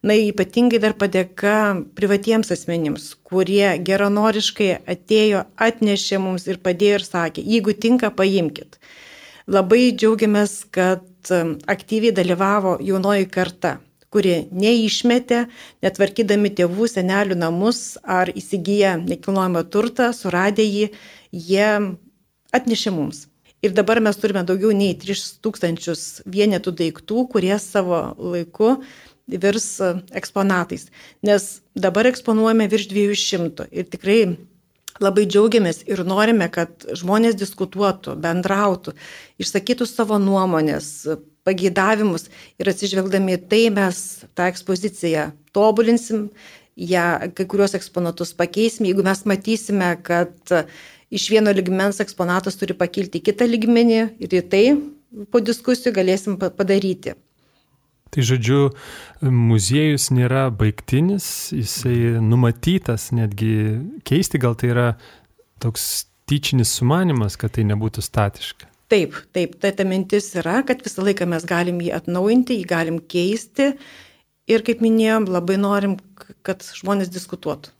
Na, 0.03 0.17
ypatingai 0.19 0.81
dar 0.83 0.97
padėka 0.99 1.77
privatiems 1.95 2.51
asmenims, 2.51 3.13
kurie 3.23 3.77
geranoriškai 3.87 4.73
atėjo, 4.91 5.45
atnešė 5.63 6.19
mums 6.19 6.49
ir 6.51 6.59
padėjo 6.65 6.99
ir 6.99 7.07
sakė, 7.07 7.45
jeigu 7.47 7.77
tinka, 7.79 8.11
paimkite. 8.11 8.81
Labai 9.47 9.93
džiaugiamės, 9.95 10.57
kad 10.75 11.31
um, 11.35 11.57
aktyviai 11.71 12.15
dalyvavo 12.15 12.77
jaunoji 12.83 13.31
karta, 13.31 13.77
kuri 14.13 14.49
neišmetė, 14.51 15.45
netvarkydami 15.87 16.53
tėvų, 16.59 16.91
senelių 16.91 17.39
namus 17.39 17.97
ar 18.03 18.31
įsigiję 18.35 18.97
nekilnojamą 19.07 19.65
turtą, 19.71 20.11
suradę 20.17 20.67
jį, 20.67 20.91
jie 21.33 21.69
atnešė 22.55 22.95
mums. 22.95 23.27
Ir 23.63 23.75
dabar 23.77 24.01
mes 24.03 24.19
turime 24.19 24.43
daugiau 24.47 24.73
nei 24.75 24.97
3000 24.99 26.23
vienetų 26.27 26.73
daiktų, 26.81 27.27
kurie 27.31 27.55
savo 27.63 28.01
laiku 28.19 28.77
virs 29.31 29.69
uh, 29.81 30.01
eksponatais. 30.19 30.89
Nes 31.23 31.61
dabar 31.79 32.09
eksponuojame 32.11 32.67
virš 32.73 32.89
200 32.91 33.69
ir 33.71 33.87
tikrai 33.93 34.23
labai 35.03 35.27
džiaugiamės 35.31 35.83
ir 35.89 36.03
norime, 36.07 36.49
kad 36.53 36.87
žmonės 36.99 37.37
diskutuotų, 37.39 38.17
bendrautų, 38.23 38.97
išsakytų 39.43 39.87
savo 39.89 40.19
nuomonės, 40.23 40.91
pageidavimus. 41.47 42.29
Ir 42.61 42.71
atsižvelgdami 42.73 43.39
tai 43.51 43.67
mes 43.75 44.03
tą 44.37 44.49
ekspoziciją 44.51 45.31
tobulinsim, 45.57 46.29
ją 46.77 47.07
kai 47.37 47.47
kurios 47.47 47.77
eksponatus 47.77 48.33
pakeisim, 48.37 48.87
jeigu 48.89 49.05
mes 49.07 49.25
matysime, 49.29 49.95
kad 50.07 50.55
iš 51.13 51.29
vieno 51.33 51.53
ligmens 51.53 52.01
eksponatas 52.03 52.57
turi 52.61 52.77
pakilti 52.79 53.21
į 53.21 53.27
kitą 53.29 53.49
ligmenį 53.51 54.01
ir 54.25 54.39
į 54.39 54.43
tai 54.53 54.65
po 55.33 55.43
diskusijų 55.45 55.93
galėsim 55.99 56.39
padaryti. 56.41 57.15
Tai 58.13 58.25
žodžiu, 58.29 58.75
muziejus 59.25 60.11
nėra 60.13 60.51
baigtinis, 60.53 61.27
jisai 61.57 62.19
numatytas 62.21 63.09
netgi 63.17 63.55
keisti, 64.09 64.41
gal 64.41 64.57
tai 64.61 64.73
yra 64.75 64.89
toks 65.65 66.05
tyčinis 66.29 66.75
sumanimas, 66.77 67.39
kad 67.41 67.55
tai 67.57 67.65
nebūtų 67.71 68.05
statiška. 68.05 68.69
Taip, 68.93 69.17
taip, 69.33 69.57
tai 69.61 69.71
ta 69.73 69.87
mintis 69.89 70.29
yra, 70.37 70.59
kad 70.69 70.85
visą 70.85 71.05
laiką 71.07 71.25
mes 71.33 71.47
galim 71.49 71.81
jį 71.81 71.95
atnaujinti, 71.97 72.59
jį 72.61 72.69
galim 72.69 72.99
keisti 73.01 73.71
ir, 74.53 74.65
kaip 74.67 74.85
minėjom, 74.85 75.31
labai 75.33 75.57
norim, 75.61 75.97
kad 76.45 76.61
žmonės 76.77 77.09
diskutuotų. 77.15 77.73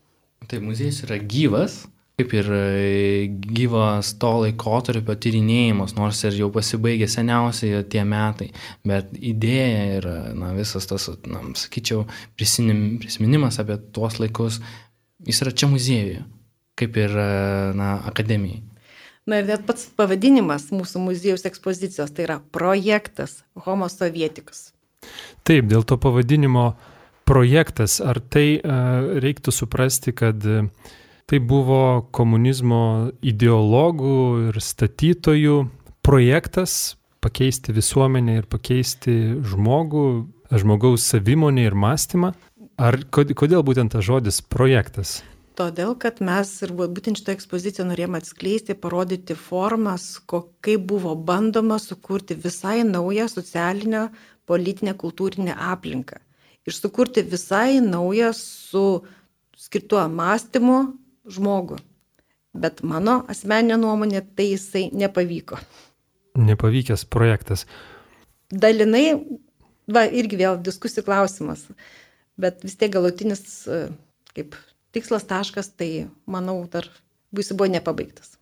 Tai 0.49 0.59
muziejus 0.65 1.03
yra 1.05 1.19
gyvas, 1.21 1.83
kaip 2.19 2.33
ir 2.37 2.49
e, 2.53 3.27
gyvas 3.57 4.11
to 4.21 4.31
laikotarpio 4.43 5.15
tyrinėjimas, 5.17 5.95
nors 5.97 6.21
ir 6.27 6.37
jau 6.37 6.51
pasibaigė 6.53 7.07
seniausiai 7.09 7.81
tie 7.89 8.03
metai, 8.05 8.51
bet 8.85 9.15
idėja 9.17 9.87
ir 9.97 10.07
na, 10.37 10.51
visas 10.57 10.85
tas, 10.89 11.09
na, 11.25 11.41
sakyčiau, 11.57 12.05
prisiminimas 12.37 13.57
apie 13.63 13.79
tuos 13.95 14.19
laikus, 14.21 14.61
jis 15.25 15.41
yra 15.45 15.55
čia 15.57 15.71
muziejuje, 15.73 16.21
kaip 16.77 17.01
ir 17.01 17.17
na, 17.79 17.95
akademijai. 18.11 18.61
Na 19.25 19.39
ir 19.39 19.47
net 19.47 19.61
pats 19.65 19.87
pavadinimas 19.97 20.67
mūsų 20.75 20.99
muziejus 21.05 21.45
ekspozicijos 21.47 22.11
tai 22.11 22.25
yra 22.25 22.41
projektas 22.53 23.39
Homo 23.65 23.87
sovietikus. 23.87 24.73
Taip, 25.47 25.69
dėl 25.71 25.85
to 25.87 25.95
pavadinimo 25.99 26.73
projektas, 27.27 28.01
ar 28.03 28.19
tai 28.19 28.59
uh, 28.59 29.15
reiktų 29.23 29.53
suprasti, 29.55 30.11
kad 30.15 30.43
uh, 30.43 30.67
Tai 31.29 31.39
buvo 31.39 32.03
komunizmo 32.11 33.11
ideologų 33.23 34.17
ir 34.49 34.59
statytojų 34.59 35.57
projektas 36.03 36.95
pakeisti 37.23 37.73
visuomenę 37.75 38.41
ir 38.41 38.47
pakeisti 38.51 39.13
žmogų, 39.47 40.07
žmogaus 40.51 41.05
savimonę 41.07 41.69
ir 41.69 41.77
mąstymą. 41.79 42.33
Ar 42.75 42.97
kodėl 43.13 43.63
būtent 43.63 43.93
tas 43.93 44.03
žodis 44.03 44.41
projektas? 44.41 45.21
Todėl, 45.53 45.93
kad 46.01 46.17
mes 46.25 46.49
ir 46.65 46.71
būtent 46.73 47.19
šitą 47.19 47.35
ekspoziciją 47.37 47.85
norėjome 47.85 48.17
atskleisti, 48.23 48.73
parodyti 48.73 49.35
formas, 49.37 50.17
kaip 50.25 50.87
buvo 50.89 51.13
bandoma 51.13 51.77
sukurti 51.77 52.33
visai 52.33 52.81
naują 52.87 53.27
socialinę, 53.29 54.07
politinę, 54.49 54.95
kultūrinę 54.97 55.53
aplinką. 55.53 56.17
Ir 56.65 56.73
sukurti 56.73 57.21
visai 57.21 57.83
naują 57.85 58.31
su 58.33 59.03
skirtuo 59.53 60.07
mąstymu, 60.09 60.79
žmogų. 61.29 61.79
Bet 62.53 62.83
mano 62.85 63.23
asmeninė 63.31 63.79
nuomonė, 63.81 64.21
tai 64.37 64.51
jisai 64.51 64.87
nepavyko. 64.93 65.57
Nepavykęs 66.37 67.05
projektas. 67.09 67.65
Dalinai, 68.53 69.15
va, 69.89 70.05
irgi 70.05 70.37
vėl 70.37 70.59
diskusijų 70.61 71.05
klausimas. 71.07 71.65
Bet 72.37 72.61
vis 72.65 72.77
tiek 72.77 72.93
galutinis, 72.93 73.41
e, 73.65 73.87
kaip 74.37 74.57
tikslas 74.93 75.25
taškas, 75.29 75.71
tai 75.77 76.07
manau, 76.29 76.61
dar 76.69 76.87
visi 77.33 77.57
buvo 77.57 77.71
nepabaigtas. 77.73 78.37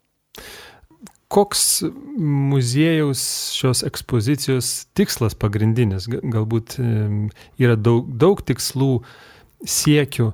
Koks 1.32 1.84
muziejaus 2.52 3.22
šios 3.56 3.86
ekspozicijos 3.88 4.72
tikslas 5.00 5.36
pagrindinis? 5.40 6.10
Galbūt 6.12 6.76
yra 6.82 7.78
daug, 7.80 8.10
daug 8.20 8.44
tikslų, 8.44 8.98
siekių, 9.64 10.34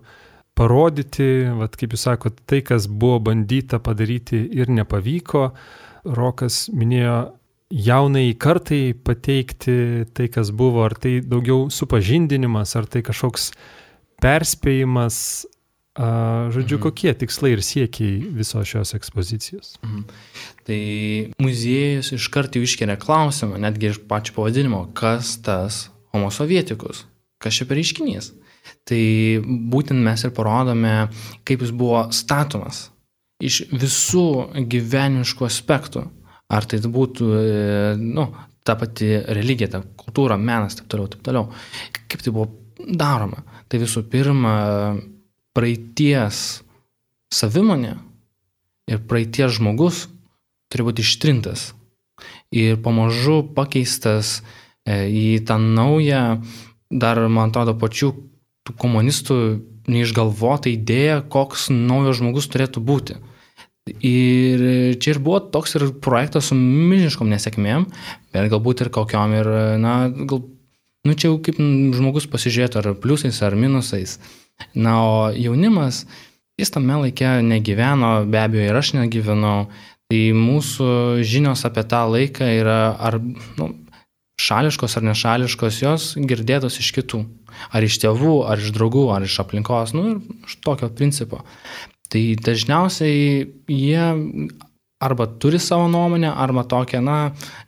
parodyti, 0.57 1.47
vat, 1.59 1.77
kaip 1.79 1.93
jūs 1.95 2.07
sakote, 2.09 2.41
tai, 2.49 2.63
kas 2.65 2.89
buvo 2.89 3.19
bandyta 3.29 3.79
padaryti 3.83 4.41
ir 4.57 4.71
nepavyko. 4.73 5.51
Rokas 6.17 6.65
minėjo 6.73 7.17
jaunai 7.73 8.31
kartai 8.39 8.93
pateikti 8.95 10.07
tai, 10.15 10.29
kas 10.31 10.53
buvo, 10.55 10.85
ar 10.87 10.95
tai 10.95 11.19
daugiau 11.21 11.67
supažindinimas, 11.73 12.75
ar 12.79 12.87
tai 12.89 13.03
kažkoks 13.05 13.51
perspėjimas, 14.23 15.19
a, 15.97 16.47
žodžiu, 16.53 16.77
mhm. 16.77 16.83
kokie 16.87 17.13
tikslai 17.25 17.53
ir 17.57 17.63
siekiai 17.65 18.31
visos 18.39 18.71
šios 18.71 18.95
ekspozicijos. 18.97 19.75
Mhm. 19.83 20.07
Tai 20.67 20.81
muziejus 21.43 22.13
iš 22.17 22.31
karto 22.33 22.63
iškelia 22.63 22.97
klausimą, 23.01 23.59
netgi 23.61 23.91
iš 23.91 24.01
pačio 24.07 24.37
pavadinimo, 24.39 24.87
kas 24.97 25.35
tas 25.43 25.87
homo 26.15 26.31
sovietikus, 26.33 27.05
kas 27.43 27.59
čia 27.59 27.67
per 27.69 27.81
iškinys. 27.83 28.31
Tai 28.87 29.01
būtent 29.71 29.99
mes 30.03 30.23
ir 30.23 30.33
parodome, 30.35 30.93
kaip 31.47 31.65
jis 31.65 31.73
buvo 31.75 32.07
statomas. 32.15 32.89
iš 33.37 33.67
visų 33.69 34.27
gyvenimiškų 34.65 35.45
aspektų. 35.45 36.07
Ar 36.49 36.65
tai 36.65 36.79
būtų, 36.81 37.25
e, 37.37 37.95
nu, 37.99 38.23
ta 38.65 38.73
pati 38.75 39.11
religija, 39.37 39.67
ta 39.69 39.81
kultūra, 39.83 40.39
menas, 40.41 40.73
taip 40.75 40.87
toliau, 40.89 41.07
taip 41.11 41.21
toliau. 41.21 41.51
Kaip 42.09 42.23
tai 42.23 42.33
buvo 42.33 42.47
daroma? 42.79 43.43
Tai 43.69 43.77
visų 43.83 44.07
pirma, 44.09 44.97
praeities 45.53 46.63
savimonė 47.33 47.93
ir 48.87 49.03
praeities 49.09 49.59
žmogus 49.59 50.07
turi 50.71 50.85
būti 50.87 51.03
ištrintas 51.03 51.71
ir 52.51 52.79
pamažu 52.83 53.41
pakeistas 53.55 54.39
e, 54.85 55.07
į 55.09 55.43
tą 55.47 55.57
naują, 55.59 56.39
dar 56.89 57.19
man 57.27 57.51
atrodo 57.51 57.75
pačių 57.79 58.13
komunistų 58.75 59.37
neišgalvota 59.87 60.71
idėja, 60.71 61.21
koks 61.31 61.69
naujas 61.71 62.19
žmogus 62.19 62.49
turėtų 62.51 62.83
būti. 62.83 63.17
Ir 64.03 64.63
čia 64.99 65.13
ir 65.13 65.21
buvo 65.23 65.39
toks 65.39 65.77
ir 65.77 65.87
projektas 66.03 66.49
su 66.49 66.57
milžiniškom 66.57 67.29
nesėkmėm, 67.31 67.87
bet 68.35 68.49
galbūt 68.51 68.83
ir 68.83 68.91
kokiam 68.91 69.31
ir, 69.37 69.47
na, 69.79 69.95
gal, 70.11 70.43
nu 71.07 71.15
čia 71.15 71.29
jau 71.29 71.37
kaip 71.43 71.61
žmogus 71.95 72.27
pasižiūrėtų 72.27 72.81
ar 72.81 72.89
pliusais 72.99 73.39
ar 73.47 73.55
minusais. 73.55 74.17
Na, 74.75 74.97
o 74.99 75.13
jaunimas, 75.31 76.03
jis 76.59 76.73
tame 76.73 76.99
laikė 77.05 77.37
negyveno, 77.45 78.25
be 78.27 78.41
abejo 78.41 78.67
ir 78.67 78.79
aš 78.79 78.95
negyvenau, 78.97 79.69
tai 80.11 80.21
mūsų 80.35 81.23
žinios 81.27 81.63
apie 81.67 81.83
tą 81.87 82.03
laiką 82.11 82.47
yra 82.59 82.79
ar 82.91 83.19
nu, 83.21 83.71
šališkos 84.47 84.97
ar 84.99 85.05
nešališkos, 85.09 85.81
jos 85.83 86.07
girdėtos 86.17 86.79
iš 86.81 86.93
kitų. 86.97 87.23
Ar 87.73 87.83
iš 87.83 87.97
tėvų, 88.03 88.35
ar 88.47 88.61
iš 88.61 88.73
draugų, 88.75 89.07
ar 89.15 89.25
iš 89.25 89.39
aplinkos, 89.43 89.95
nu 89.97 90.03
ir 90.11 90.17
iš 90.45 90.59
tokio 90.65 90.89
principo. 90.93 91.41
Tai 92.07 92.23
dažniausiai 92.39 93.47
jie 93.71 94.05
arba 95.03 95.27
turi 95.41 95.59
savo 95.59 95.87
nuomonę, 95.91 96.29
arba 96.31 96.63
tokią, 96.63 97.01
na, 97.03 97.17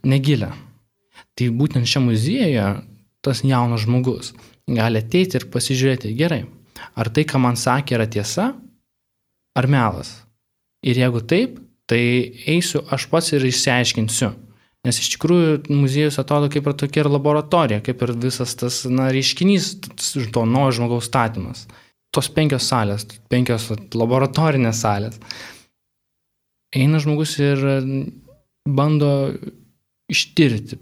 negilę. 0.04 0.54
Tai 1.36 1.50
būtent 1.56 1.90
šią 1.90 2.06
muziejuje 2.08 2.70
tas 3.26 3.44
jaunas 3.44 3.84
žmogus 3.84 4.34
gali 4.76 5.02
ateiti 5.02 5.40
ir 5.40 5.48
pasižiūrėti, 5.54 6.14
gerai, 6.18 6.44
ar 6.96 7.10
tai, 7.14 7.26
ką 7.26 7.42
man 7.42 7.58
sakė, 7.60 7.98
yra 7.98 8.08
tiesa, 8.12 8.52
ar 9.58 9.68
melas. 9.68 10.12
Ir 10.86 11.00
jeigu 11.02 11.22
taip, 11.26 11.58
tai 11.90 12.02
eisiu 12.48 12.84
aš 12.94 13.08
pats 13.12 13.34
ir 13.34 13.46
išsiaiškinsiu. 13.50 14.32
Nes 14.88 15.02
iš 15.02 15.10
tikrųjų 15.18 15.76
muziejus 15.76 16.22
atrodo 16.22 16.48
kaip 16.52 16.70
ir 16.70 16.76
tokia 16.80 17.04
ir 17.04 17.12
laboratorija, 17.12 17.82
kaip 17.84 18.00
ir 18.06 18.16
visas 18.24 18.56
tas 18.60 18.86
na, 18.88 19.10
reiškinys, 19.12 19.74
to 20.32 20.46
naujo 20.48 20.78
žmogaus 20.80 21.10
statymas 21.12 21.66
tos 22.16 22.30
penkios 22.34 22.68
salės, 22.70 23.06
penkios 23.30 23.70
laboratorinės 23.96 24.82
salės. 24.84 25.20
Eina 26.76 27.02
žmogus 27.02 27.36
ir 27.42 27.62
bando 28.70 29.12
ištirti 30.10 30.78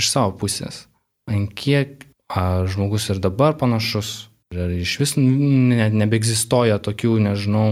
iš 0.00 0.10
savo 0.10 0.34
pusės, 0.40 0.84
ant 1.30 1.52
kiek 1.56 2.04
a, 2.28 2.64
žmogus 2.68 3.08
ir 3.12 3.20
dabar 3.24 3.56
panašus, 3.60 4.28
ir 4.52 4.76
iš 4.80 4.96
vis 5.00 5.14
ne, 5.20 5.88
nebeegzistuoja 5.92 6.80
tokių, 6.84 7.16
nežinau, 7.28 7.66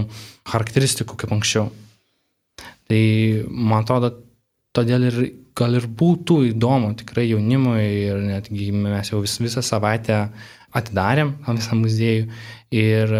charakteristikų 0.49 1.17
kaip 1.19 1.33
anksčiau. 1.35 1.69
Tai 2.89 3.03
man 3.49 3.83
atrodo, 3.83 4.13
todėl 4.75 5.09
ir 5.09 5.19
gal 5.57 5.77
ir 5.77 5.87
būtų 5.87 6.39
įdomu 6.51 6.93
tikrai 6.99 7.27
jaunimui 7.29 7.83
ir 7.83 8.21
netgi 8.25 8.71
mes 8.75 9.11
jau 9.11 9.21
vis, 9.23 9.37
visą 9.41 9.63
savaitę 9.65 10.27
atidarėm 10.73 11.35
visą 11.47 11.77
muziejų 11.77 12.27
ir 12.73 13.13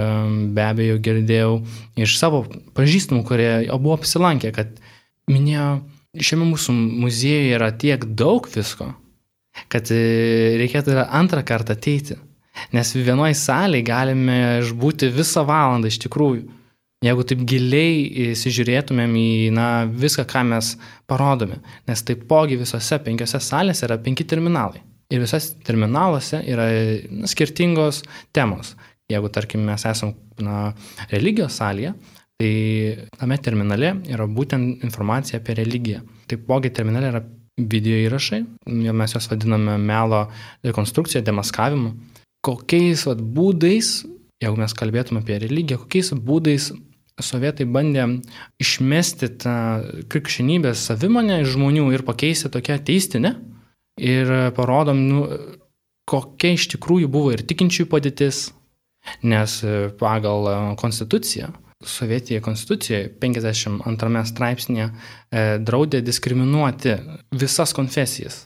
be 0.56 0.66
abejo 0.66 0.98
girdėjau 1.06 1.54
iš 2.02 2.18
savo 2.18 2.44
pažįstamų, 2.78 3.22
kurie 3.28 3.52
jau 3.68 3.78
buvo 3.82 4.00
apsilankę, 4.00 4.50
kad 4.56 4.74
minėjo, 5.30 5.84
šiame 6.18 6.50
mūsų 6.50 6.74
muziejuje 7.04 7.56
yra 7.58 7.70
tiek 7.78 8.06
daug 8.18 8.50
visko, 8.50 8.90
kad 9.70 9.90
e, 9.94 10.04
reikėtų 10.62 10.98
antrą 11.06 11.44
kartą 11.46 11.78
ateiti. 11.78 12.18
Nes 12.74 12.92
vienoje 12.94 13.34
salėje 13.38 13.86
galime 13.88 14.36
išbūti 14.62 15.10
visą 15.14 15.42
valandą 15.46 15.90
iš 15.90 15.98
tikrųjų. 16.06 16.44
Jeigu 17.04 17.26
taip 17.28 17.42
giliai 17.48 18.04
įsižiūrėtumėm 18.30 19.16
į 19.20 19.30
na, 19.56 19.68
viską, 19.88 20.24
ką 20.30 20.46
mes 20.54 20.74
parodome. 21.10 21.60
Nes 21.90 22.04
taipogi 22.08 22.56
visose 22.62 23.00
penkiose 23.04 23.42
salėse 23.44 23.84
yra 23.88 23.98
penki 24.00 24.24
terminalai. 24.24 24.80
Ir 25.12 25.24
visose 25.26 25.58
terminaluose 25.68 26.40
yra 26.48 26.70
na, 27.12 27.28
skirtingos 27.28 28.04
temos. 28.36 28.74
Jeigu, 29.12 29.28
tarkim, 29.36 29.66
mes 29.68 29.84
esam 29.90 30.14
na, 30.40 30.72
religijos 31.12 31.60
salėje, 31.60 31.92
tai 32.40 32.54
tame 33.20 33.38
terminale 33.44 33.98
yra 34.10 34.30
būtent 34.40 34.86
informacija 34.88 35.42
apie 35.42 35.58
religiją. 35.60 36.06
Taipogi 36.32 36.72
terminale 36.72 37.12
yra 37.12 37.24
video 37.60 38.00
įrašai, 38.08 38.42
mes 38.96 39.14
juos 39.14 39.28
vadiname 39.30 39.76
melo 39.78 40.24
rekonstrukcija, 40.66 41.22
demaskavimu. 41.28 41.94
Kokiais 42.44 43.04
vat, 43.08 43.20
būdais, 43.36 43.92
jeigu 44.42 44.60
mes 44.60 44.74
kalbėtume 44.80 45.22
apie 45.22 45.38
religiją, 45.44 45.84
kokiais 45.84 46.16
būdais 46.16 46.72
sovietai 47.22 47.66
bandė 47.70 48.08
išmesti 48.62 49.30
tą 49.44 49.56
krikščionybės 50.10 50.88
savimonę 50.90 51.42
iš 51.44 51.56
žmonių 51.56 51.90
ir 51.94 52.06
pakeisti 52.08 52.52
tokią 52.54 52.80
teistinę, 52.88 53.36
ir 54.02 54.32
parodom, 54.58 55.02
nu, 55.10 55.26
kokia 56.10 56.54
iš 56.58 56.70
tikrųjų 56.76 57.10
buvo 57.12 57.34
ir 57.36 57.46
tikinčiųjų 57.48 57.90
padėtis, 57.92 58.48
nes 59.24 59.60
pagal 60.00 60.76
konstituciją, 60.80 61.52
sovietinėje 61.84 62.42
konstitucijoje 62.44 63.10
52 63.20 64.24
straipsnėje 64.30 64.88
e, 64.88 65.44
draudė 65.60 66.00
diskriminuoti 66.06 66.96
visas 67.36 67.76
konfesijas. 67.76 68.46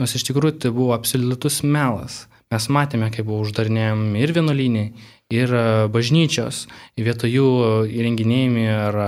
Nors 0.00 0.14
iš 0.18 0.26
tikrųjų 0.28 0.58
tai 0.64 0.72
buvo 0.74 0.92
absoliutus 0.96 1.62
melas. 1.64 2.24
Mes 2.54 2.68
matėme, 2.70 3.08
kaip 3.10 3.26
buvo 3.26 3.42
uždarinėjami 3.42 4.20
ir 4.22 4.32
vienuoliniai, 4.36 4.90
ir 5.34 5.54
bažnyčios, 5.90 6.68
vietoj 6.94 7.32
jų 7.32 7.48
įrenginėjami 7.90 8.66
ar, 8.70 8.98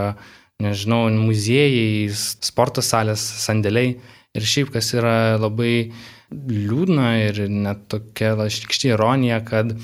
nežinau, 0.63 1.05
muziejai, 1.15 2.09
sporto 2.17 2.83
salės, 2.83 3.23
sandėliai. 3.45 3.95
Ir 4.37 4.49
šiaip, 4.51 4.73
kas 4.75 4.91
yra 4.97 5.37
labai 5.39 5.93
liūdna 6.33 7.13
ir 7.29 7.45
net 7.53 7.87
tokia 7.93 8.35
laštikšti 8.41 8.93
ironija, 8.97 9.41
kad 9.47 9.77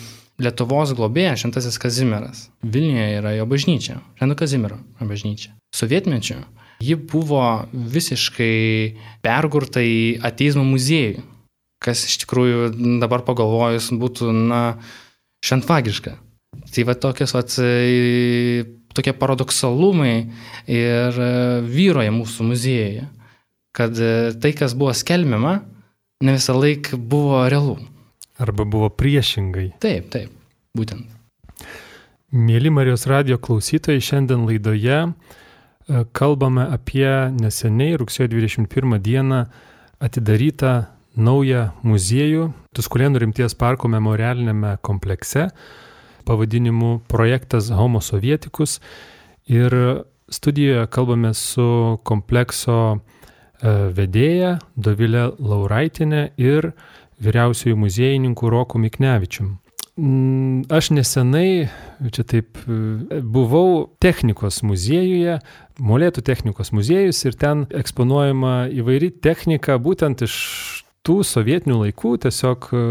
Lietuvos 0.42 0.90
globėjas 0.98 1.44
Šventasis 1.44 1.78
Kazimieras. 1.78 2.46
Vilniuje 2.66 3.20
yra 3.20 3.36
jo 3.36 3.46
bažnyčia, 3.46 4.00
Švento 4.18 4.36
Kazimiero 4.40 4.80
bažnyčia. 4.98 5.52
Sovietmečiu 5.76 6.40
ji 6.82 6.96
buvo 6.98 7.44
visiškai 7.72 8.96
pergurta 9.22 9.84
į 9.86 10.18
ateizmo 10.26 10.64
muziejų, 10.66 11.22
kas 11.82 12.04
iš 12.08 12.20
tikrųjų 12.24 12.72
dabar 13.02 13.24
pagalvojus 13.26 13.90
būtų, 13.98 14.30
na, 14.50 14.62
šventvagiška. 15.44 16.14
Tai 16.72 16.84
va 16.88 16.94
tokios, 16.98 17.32
va, 17.34 17.42
tokie 18.92 19.12
paradoksalumai 19.16 20.14
ir 20.70 21.18
vyroja 21.66 22.12
mūsų 22.14 22.46
muziejuje 22.52 23.08
kad 23.72 24.00
e, 24.00 24.32
tai, 24.40 24.52
kas 24.52 24.74
buvo 24.76 24.92
skelbiama, 24.94 25.60
ne 26.22 26.36
visą 26.36 26.56
laiką 26.56 26.96
buvo 26.96 27.42
realu. 27.48 27.78
Arba 28.40 28.64
buvo 28.68 28.90
priešingai. 28.92 29.72
Taip, 29.82 30.10
taip, 30.12 30.32
būtent. 30.76 31.08
Mėly 32.32 32.72
Marijos 32.72 33.04
radio 33.08 33.36
klausytojai, 33.40 34.00
šiandien 34.00 34.46
laidoje 34.48 34.98
e, 35.04 35.12
kalbame 36.16 36.64
apie 36.76 37.08
neseniai 37.36 37.98
rugsėjo 38.00 38.30
21 38.36 39.00
dieną 39.04 39.44
atidarytą 40.02 40.76
naują 41.16 41.70
muziejų 41.86 42.50
Tuskulėnų 42.72 43.20
rimties 43.20 43.54
parko 43.58 43.88
memorialinėme 43.92 44.78
komplekse 44.80 45.50
pavadinimu 46.24 47.02
projektas 47.10 47.68
Homo 47.74 48.00
Sovietikus. 48.00 48.78
Ir 49.50 49.74
studijoje 50.32 50.86
kalbame 50.94 51.34
su 51.36 51.98
komplekso 52.08 53.02
E, 53.62 53.72
vedėja 53.94 54.56
Dovilė 54.74 55.28
Lauraitinė 55.38 56.32
ir 56.40 56.72
vyriausiųjų 57.22 57.78
muziejininkų 57.78 58.50
Roku 58.50 58.80
Miknevičium. 58.82 59.58
Mm, 60.00 60.64
aš 60.72 60.88
nesenai, 60.96 61.68
čia 62.10 62.24
taip, 62.26 62.58
e, 62.66 63.20
buvau 63.22 63.92
technikos 64.02 64.62
muziejuje, 64.66 65.40
Molėtų 65.82 66.22
technikos 66.22 66.68
muziejus 66.70 67.22
ir 67.24 67.34
ten 67.40 67.62
eksponuojama 67.72 68.68
įvairi 68.76 69.08
technika 69.24 69.78
būtent 69.80 70.20
iš 70.26 70.34
tų 71.06 71.22
sovietinių 71.26 71.78
laikų, 71.80 72.12
tiesiog 72.22 72.68
e, 72.70 72.82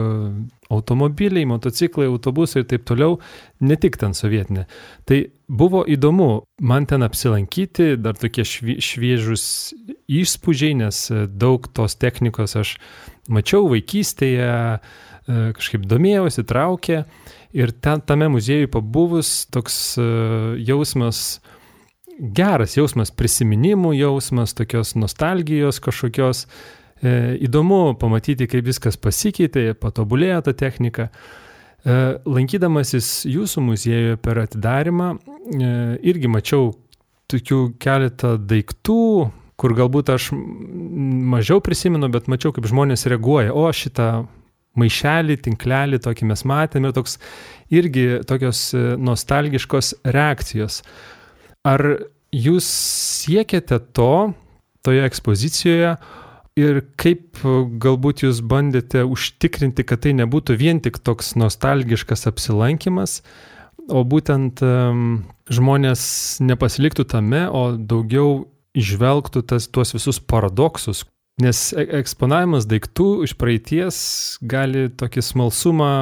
automobiliai, 0.71 1.47
motociklai, 1.47 2.07
autobusai 2.11 2.63
ir 2.63 2.67
taip 2.71 2.83
toliau, 2.87 3.19
ne 3.63 3.77
tik 3.79 3.97
ten 4.01 4.15
sovietinė. 4.17 4.65
Tai 5.07 5.19
buvo 5.47 5.83
įdomu 5.87 6.29
man 6.63 6.87
ten 6.89 7.05
apsilankyti, 7.07 7.95
dar 7.99 8.19
tokie 8.19 8.45
šviežus 8.45 9.45
įspūdžiai, 10.11 10.75
nes 10.83 11.05
daug 11.31 11.67
tos 11.75 11.95
technikos 11.99 12.57
aš 12.59 12.75
mačiau 13.31 13.69
vaikystėje, 13.71 14.51
e, 14.51 15.39
kažkaip 15.57 15.87
domėjausi, 15.87 16.47
traukė. 16.47 17.05
Ir 17.55 17.73
ten 17.83 18.03
tame 18.07 18.29
muziejuje 18.31 18.71
pabuvus 18.71 19.45
toks 19.51 19.79
e, 19.99 20.11
jausmas 20.67 21.41
geras 22.21 22.75
jausmas, 22.77 23.09
prisiminimų 23.11 23.95
jausmas, 23.97 24.53
tokios 24.55 24.93
nostalgijos 24.99 25.79
kažkokios. 25.83 26.45
E, 26.45 26.80
įdomu 27.01 27.95
pamatyti, 27.97 28.45
kaip 28.49 28.67
viskas 28.67 28.97
pasikeitė, 29.01 29.71
patobulėjo 29.81 30.41
ta 30.45 30.53
technika. 30.53 31.09
E, 31.81 31.93
lankydamasis 32.29 33.23
jūsų 33.25 33.63
muziejuje 33.65 34.17
per 34.21 34.43
atidarimą, 34.43 35.15
e, 35.17 35.71
irgi 36.05 36.29
mačiau 36.29 36.75
tokių 37.31 37.61
keletą 37.81 38.35
daiktų, 38.37 39.31
kur 39.57 39.73
galbūt 39.77 40.11
aš 40.13 40.29
mažiau 40.33 41.61
prisimenu, 41.61 42.09
bet 42.13 42.29
mačiau, 42.29 42.53
kaip 42.53 42.69
žmonės 42.69 43.07
reaguoja. 43.09 43.53
O 43.53 43.65
šitą 43.73 44.27
maišelį, 44.77 45.37
tinklelį 45.47 45.99
tokį 46.05 46.29
mes 46.29 46.45
matėme 46.47 46.89
ir 46.89 46.95
toks 46.95 47.17
irgi 47.73 48.05
tokios 48.27 48.71
nostalgiškos 49.01 49.93
reakcijos. 50.05 50.81
Ar 51.67 51.81
jūs 52.31 52.67
siekiate 53.25 53.79
to 53.93 54.33
toje 54.85 55.03
ekspozicijoje 55.05 55.95
ir 56.59 56.81
kaip 56.99 57.39
galbūt 57.81 58.25
jūs 58.25 58.41
bandėte 58.43 59.05
užtikrinti, 59.07 59.85
kad 59.87 60.03
tai 60.05 60.15
nebūtų 60.19 60.57
vien 60.59 60.81
tik 60.83 60.99
toks 61.03 61.35
nostalgiškas 61.39 62.27
apsilankimas, 62.31 63.21
o 63.91 64.03
būtent 64.07 64.61
um, 64.63 65.23
žmonės 65.51 66.03
nepasiliktų 66.43 67.07
tame, 67.11 67.45
o 67.49 67.71
daugiau 67.75 68.45
išvelgtų 68.77 69.43
tas, 69.47 69.67
tuos 69.67 69.95
visus 69.95 70.19
paradoksus. 70.19 71.05
Nes 71.41 71.71
e, 71.73 71.85
eksponavimas 72.01 72.67
daiktų 72.69 73.23
iš 73.25 73.35
praeities 73.39 73.97
gali 74.43 74.89
tokį 74.93 75.23
smalsumą 75.25 75.93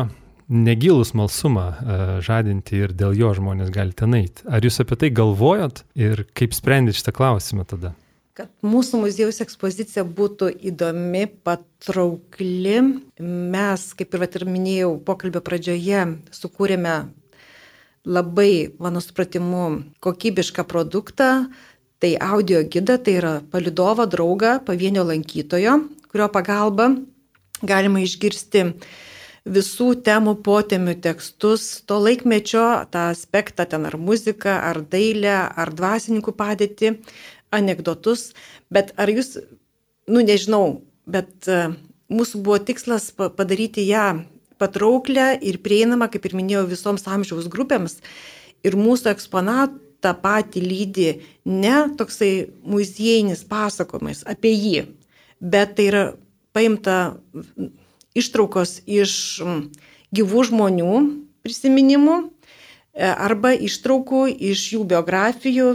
negilų 0.49 1.05
smalsumą 1.05 1.65
e, 1.69 1.97
žadinti 2.25 2.81
ir 2.81 2.93
dėl 2.97 3.13
jo 3.17 3.31
žmonės 3.37 3.69
gali 3.73 3.93
ten 3.95 4.17
eiti. 4.17 4.43
Ar 4.49 4.65
jūs 4.65 4.81
apie 4.81 4.97
tai 4.99 5.11
galvojot 5.13 5.83
ir 5.97 6.25
kaip 6.37 6.57
sprendėt 6.57 6.97
šitą 6.99 7.13
klausimą 7.15 7.65
tada? 7.69 7.93
Kad 8.39 8.47
mūsų 8.63 9.01
muziejaus 9.01 9.41
ekspozicija 9.43 10.05
būtų 10.15 10.47
įdomi, 10.69 11.25
patraukli, 11.43 12.77
mes, 13.19 13.81
kaip 13.99 14.15
ir, 14.15 14.23
ir 14.39 14.45
minėjau, 14.47 14.93
pokalbio 15.03 15.41
pradžioje 15.43 16.05
sukūrėme 16.31 16.93
labai, 18.07 18.53
mano 18.79 19.03
supratimu, 19.03 19.65
kokybišką 19.99 20.63
produktą. 20.71 21.49
Tai 21.99 22.13
audio 22.29 22.63
gidą, 22.63 22.95
tai 23.03 23.17
yra 23.19 23.33
palidovo 23.51 24.07
draugą, 24.07 24.55
pavienio 24.63 25.03
lankytojo, 25.03 25.75
kurio 26.07 26.31
pagalba 26.31 26.93
galima 27.59 27.99
išgirsti 27.99 28.69
visų 29.49 29.89
temų 30.05 30.37
potemių 30.45 30.93
tekstus, 31.03 31.81
to 31.83 31.97
laikmečio, 31.99 32.85
tą 32.93 33.09
aspektą 33.11 33.65
ten 33.67 33.87
ar 33.89 33.97
muziką, 33.99 34.53
ar 34.71 34.79
dailę, 34.87 35.35
ar 35.59 35.73
dvasininkų 35.75 36.35
padėtį, 36.39 36.93
anegdotus, 37.55 38.31
bet 38.73 38.93
ar 38.99 39.11
jūs, 39.11 39.37
nu 40.09 40.23
nežinau, 40.25 40.81
bet 41.09 41.49
uh, 41.49 41.73
mūsų 42.09 42.41
buvo 42.43 42.59
tikslas 42.61 43.11
padaryti 43.13 43.85
ją 43.87 44.23
patrauklę 44.59 45.37
ir 45.45 45.61
prieinamą, 45.63 46.09
kaip 46.11 46.25
ir 46.27 46.35
minėjau, 46.37 46.65
visoms 46.69 47.05
amžiaus 47.07 47.47
grupėms. 47.51 47.99
Ir 48.65 48.75
mūsų 48.75 49.13
eksponatą 49.13 50.13
patį 50.19 50.63
lydi 50.65 51.09
ne 51.47 51.75
toksai 51.99 52.49
muziejinis 52.67 53.45
pasakojimas 53.47 54.25
apie 54.27 54.51
jį, 54.51 54.81
bet 55.39 55.77
tai 55.77 55.87
yra 55.91 56.03
paimta 56.55 56.97
ištraukos 58.17 58.81
iš 58.89 59.13
gyvų 60.15 60.43
žmonių 60.49 60.93
prisiminimų 61.45 62.17
e, 62.19 62.27
arba 63.07 63.53
ištraukų 63.55 64.25
iš 64.51 64.65
jų 64.73 64.83
biografijų. 64.91 65.69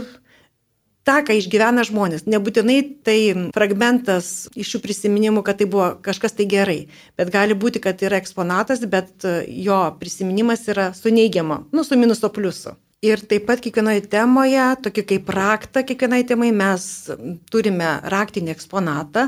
Ta, 1.05 1.19
ką 1.21 1.35
išgyvena 1.37 1.83
žmonės. 1.85 2.23
Nebūtinai 2.25 2.79
tai 3.05 3.19
fragmentas 3.53 4.47
iš 4.57 4.71
jų 4.73 4.79
prisiminimų, 4.81 5.43
kad 5.45 5.59
tai 5.59 5.67
buvo 5.69 5.91
kažkas 6.05 6.33
tai 6.33 6.47
gerai, 6.49 6.79
bet 7.19 7.29
gali 7.33 7.53
būti, 7.53 7.81
kad 7.83 8.01
yra 8.01 8.17
eksponatas, 8.17 8.81
bet 8.89 9.21
e, 9.21 9.35
jo 9.67 9.77
prisiminimas 10.01 10.65
yra 10.73 10.89
su 10.97 11.13
neigiamu, 11.13 11.61
nu, 11.69 11.85
su 11.85 11.99
minuso 12.01 12.31
pliusu. 12.33 12.73
Ir 13.05 13.21
taip 13.21 13.45
pat 13.45 13.61
kiekvienoje 13.61 14.07
temoje, 14.09 14.65
tokį 14.81 15.05
kaip 15.11 15.29
raktą 15.35 15.85
kiekvienai 15.85 16.23
temai, 16.25 16.49
mes 16.55 16.89
turime 17.53 17.99
raktinį 18.09 18.55
eksponatą. 18.55 19.27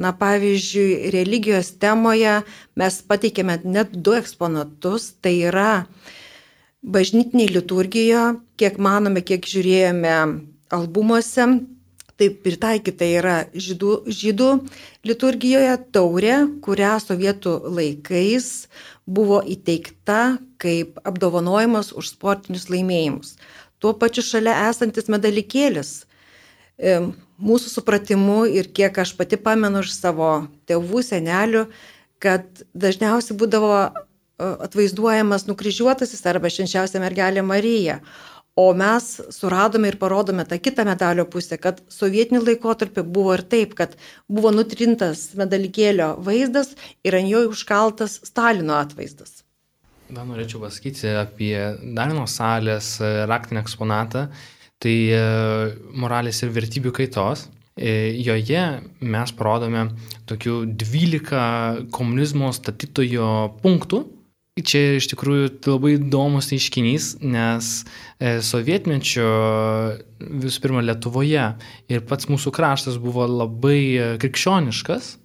Na, 0.00 0.14
pavyzdžiui, 0.16 1.10
religijos 1.12 1.74
temoje 1.82 2.38
mes 2.78 3.00
pateikėme 3.04 3.60
net 3.68 3.92
du 3.92 4.16
eksponatus. 4.16 5.10
Tai 5.20 5.34
yra 5.50 5.72
bažnytiniai 6.80 7.52
liturgijoje, 7.52 8.38
kiek 8.56 8.78
manome, 8.80 9.20
kiek 9.20 9.44
žiūrėjome 9.44 10.14
albumuose, 10.74 11.46
taip 12.18 12.40
pritaikyta 12.42 13.06
yra 13.06 13.36
žydų, 13.54 13.92
žydų 14.10 14.48
liturgijoje 15.06 15.76
taurė, 15.94 16.36
kurią 16.64 16.96
sovietų 17.02 17.54
laikais 17.78 18.66
buvo 19.06 19.38
įteikta 19.46 20.38
kaip 20.60 20.98
apdovanojimas 21.06 21.92
už 21.96 22.12
sportinius 22.16 22.66
laimėjimus. 22.72 23.36
Tuo 23.78 23.94
pačiu 23.94 24.24
šalia 24.26 24.56
esantis 24.68 25.06
medalikėlis. 25.06 25.92
E, 26.78 26.98
mūsų 27.38 27.70
supratimu 27.70 28.42
ir 28.50 28.70
kiek 28.74 28.98
aš 28.98 29.14
pati 29.18 29.38
pamenu 29.38 29.84
iš 29.86 29.94
savo 29.94 30.48
tėvų, 30.66 31.04
senelių, 31.06 31.68
kad 32.22 32.64
dažniausiai 32.74 33.38
būdavo 33.38 33.72
e, 33.78 33.90
atvaizduojamas 34.66 35.46
nukryžiuotasis 35.46 36.26
arba 36.26 36.50
švenčiausia 36.50 37.02
mergelė 37.02 37.46
Marija. 37.46 38.00
O 38.58 38.72
mes 38.74 39.04
suradome 39.30 39.92
ir 39.92 39.96
parodome 40.00 40.42
tą 40.48 40.56
kitą 40.58 40.82
medalio 40.88 41.24
pusę, 41.30 41.60
kad 41.62 41.78
sovietinį 41.94 42.40
laikotarpį 42.42 43.04
buvo 43.06 43.36
ir 43.36 43.44
taip, 43.52 43.76
kad 43.78 43.94
buvo 44.26 44.50
nutrintas 44.50 45.28
medalikėlio 45.38 46.16
vaizdas 46.26 46.72
ir 47.06 47.14
ant 47.20 47.30
jo 47.30 47.44
užkaltas 47.52 48.18
Stalino 48.26 48.74
atvaizdas. 48.80 49.44
Dar 50.10 50.26
norėčiau 50.26 50.64
pasakyti 50.64 51.12
apie 51.20 51.54
Darino 51.94 52.24
salės 52.26 52.96
e, 52.98 53.12
raktinį 53.30 53.62
eksponatą, 53.62 54.26
tai 54.82 54.96
e, 55.12 55.22
moralės 55.94 56.42
ir 56.42 56.50
vertybių 56.58 56.96
kaitos. 56.98 57.46
E, 57.78 58.10
joje 58.26 58.62
mes 58.98 59.38
parodome 59.38 59.86
tokių 60.26 60.62
12 60.82 61.90
komunizmo 61.94 62.50
statytojo 62.56 63.28
punktų, 63.62 64.02
Čia 64.64 64.96
iš 64.98 65.10
tikrųjų 65.12 65.50
labai 65.68 65.94
įdomus 65.98 66.50
reiškinys, 66.52 67.12
nes 67.22 67.70
e, 68.18 68.38
sovietmečio 68.44 69.28
visų 70.18 70.64
pirma 70.64 70.82
Lietuvoje 70.86 71.46
ir 71.92 72.04
pats 72.08 72.30
mūsų 72.30 72.54
kraštas 72.56 72.98
buvo 73.02 73.28
labai 73.28 73.80
e, 73.94 74.12
krikščioniškas. 74.22 75.16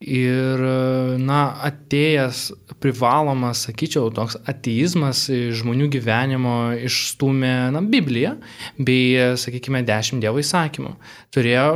Ir, 0.00 0.62
e, 0.64 1.16
na, 1.20 1.38
atėjęs 1.68 2.42
privalomas, 2.80 3.64
sakyčiau, 3.66 4.12
toks 4.14 4.38
ateizmas 4.48 5.24
žmonių 5.28 5.88
gyvenimo 5.92 6.56
išstumė, 6.86 7.54
na, 7.74 7.82
Bibliją 7.82 8.36
bei, 8.78 9.16
sakykime, 9.40 9.82
dešimt 9.88 10.24
dievo 10.24 10.42
įsakymų. 10.42 10.94
Turėjo 11.34 11.66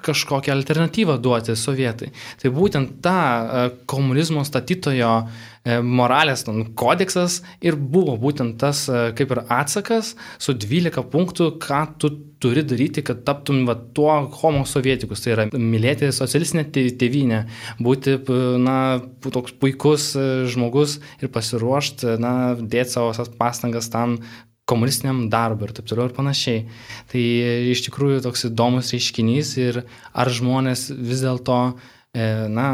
kažkokią 0.00 0.56
alternatyvą 0.56 1.18
duoti 1.22 1.56
sovietai. 1.56 2.10
Tai 2.42 2.52
būtent 2.56 2.98
ta 3.04 3.20
komunizmo 3.88 4.44
statytojo 4.48 5.14
E, 5.68 5.76
moralės 5.84 6.46
kodeksas 6.78 7.42
ir 7.60 7.76
buvo 7.76 8.14
būtent 8.20 8.56
tas 8.62 8.86
e, 8.88 9.10
kaip 9.18 9.34
ir 9.34 9.42
atsakas 9.52 10.14
su 10.40 10.54
12 10.56 11.04
punktų, 11.12 11.50
ką 11.60 11.82
tu 12.00 12.10
turi 12.40 12.62
daryti, 12.64 13.04
kad 13.04 13.20
taptum 13.26 13.66
va, 13.68 13.74
tuo 13.76 14.14
homo 14.38 14.64
sovietikus, 14.68 15.24
tai 15.24 15.34
yra 15.34 15.46
mylėti 15.52 16.08
socialistinę 16.14 16.64
tėvynę, 16.72 17.42
būti 17.84 18.16
na, 18.62 18.78
toks 19.28 19.58
puikus 19.60 20.14
e, 20.16 20.26
žmogus 20.48 20.98
ir 21.20 21.32
pasiruošti, 21.34 22.16
na, 22.22 22.34
dėti 22.56 22.96
savo 22.96 23.28
pastangas 23.36 23.92
tam 23.92 24.20
komunistiniam 24.68 25.26
darbui 25.32 25.68
ir 25.68 25.76
taip 25.76 25.88
toliau 25.90 26.08
ir 26.08 26.16
panašiai. 26.16 26.66
Tai 27.12 27.22
iš 27.74 27.84
tikrųjų 27.88 28.24
toks 28.24 28.48
įdomus 28.48 28.92
reiškinys 28.94 29.56
ir 29.60 29.84
ar 30.12 30.32
žmonės 30.32 30.90
vis 30.92 31.24
dėlto, 31.24 31.62
na, 32.52 32.68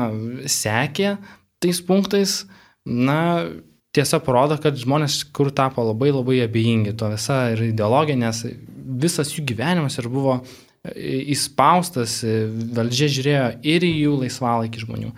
sekė 0.51 1.17
tais 1.63 1.81
punktais, 1.87 2.43
na, 2.85 3.47
tiesa 3.95 4.21
parodo, 4.25 4.59
kad 4.61 4.77
žmonės 4.79 5.23
kur 5.35 5.51
tapo 5.55 5.85
labai 5.87 6.13
labai 6.13 6.43
abejingi 6.45 6.95
to 6.99 7.11
visa 7.15 7.41
ir 7.55 7.67
ideologija, 7.71 8.19
nes 8.21 8.45
visas 9.05 9.33
jų 9.35 9.45
gyvenimas 9.49 9.99
ir 10.01 10.09
buvo 10.13 10.39
e, 10.41 11.21
įspaustas, 11.35 12.19
e, 12.27 12.45
valdžia 12.77 13.11
žiūrėjo 13.17 13.47
ir 13.75 13.87
į 13.87 13.93
jų 14.05 14.17
laisvalaikį 14.25 14.85
žmonių, 14.87 15.13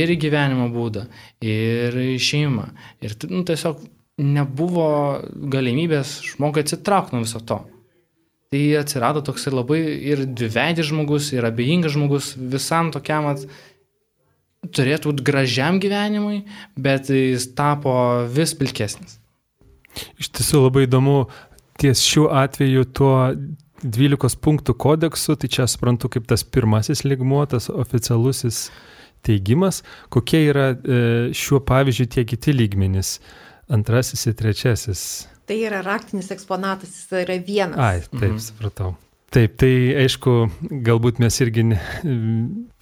ir 0.00 0.14
į 0.14 0.20
gyvenimo 0.26 0.70
būdą, 0.74 1.06
ir 1.44 1.98
į 2.04 2.14
šeimą. 2.30 2.70
Ir 3.04 3.18
nu, 3.32 3.42
tiesiog 3.48 3.82
nebuvo 4.20 4.88
galimybės 5.52 6.20
žmogui 6.34 6.64
atsitraukti 6.64 7.16
nuo 7.16 7.24
viso 7.24 7.40
to. 7.44 7.62
Tai 8.50 8.60
atsirado 8.80 9.22
toksai 9.22 9.52
labai 9.54 9.78
ir 10.10 10.24
dviveidis 10.26 10.88
žmogus, 10.90 11.28
ir 11.36 11.46
abejingas 11.46 11.94
žmogus 11.94 12.32
visam 12.34 12.90
tokiam 12.90 13.28
at, 13.30 13.44
turėtų 14.68 15.12
būti 15.12 15.24
gražiam 15.26 15.80
gyvenimui, 15.82 16.42
bet 16.76 17.08
jis 17.12 17.48
tapo 17.56 17.94
vis 18.28 18.52
pilkesnis. 18.58 19.18
Iš 20.20 20.30
tiesų 20.36 20.66
labai 20.66 20.84
įdomu 20.86 21.24
ties 21.80 22.02
šiuo 22.06 22.28
atveju 22.42 22.86
tuo 22.94 23.14
12 23.82 24.36
punktų 24.44 24.76
kodeksu, 24.76 25.36
tai 25.40 25.48
čia 25.52 25.66
suprantu 25.70 26.10
kaip 26.12 26.28
tas 26.28 26.44
pirmasis 26.44 27.02
ligmuo, 27.06 27.42
tas 27.48 27.70
oficialusis 27.72 28.68
teigimas. 29.26 29.82
Kokie 30.12 30.44
yra 30.50 30.70
e, 30.74 31.00
šiuo 31.36 31.62
pavyzdžiu 31.66 32.08
tie 32.12 32.26
kiti 32.28 32.54
lygmenys? 32.54 33.18
Antrasis 33.70 34.26
ir 34.26 34.36
trečiasis. 34.36 35.02
Tai 35.48 35.56
yra 35.62 35.80
raktinis 35.86 36.30
eksponatas, 36.34 36.92
jis 36.94 37.22
yra 37.24 37.38
vienas. 37.42 37.78
Ai, 37.80 38.02
taip, 38.10 38.34
mhm. 38.34 38.42
supratau. 38.44 38.94
Taip, 39.30 39.52
tai 39.62 39.94
aišku, 39.94 40.32
galbūt 40.82 41.20
mes 41.22 41.36
irgi 41.44 41.62
ne, 41.70 41.76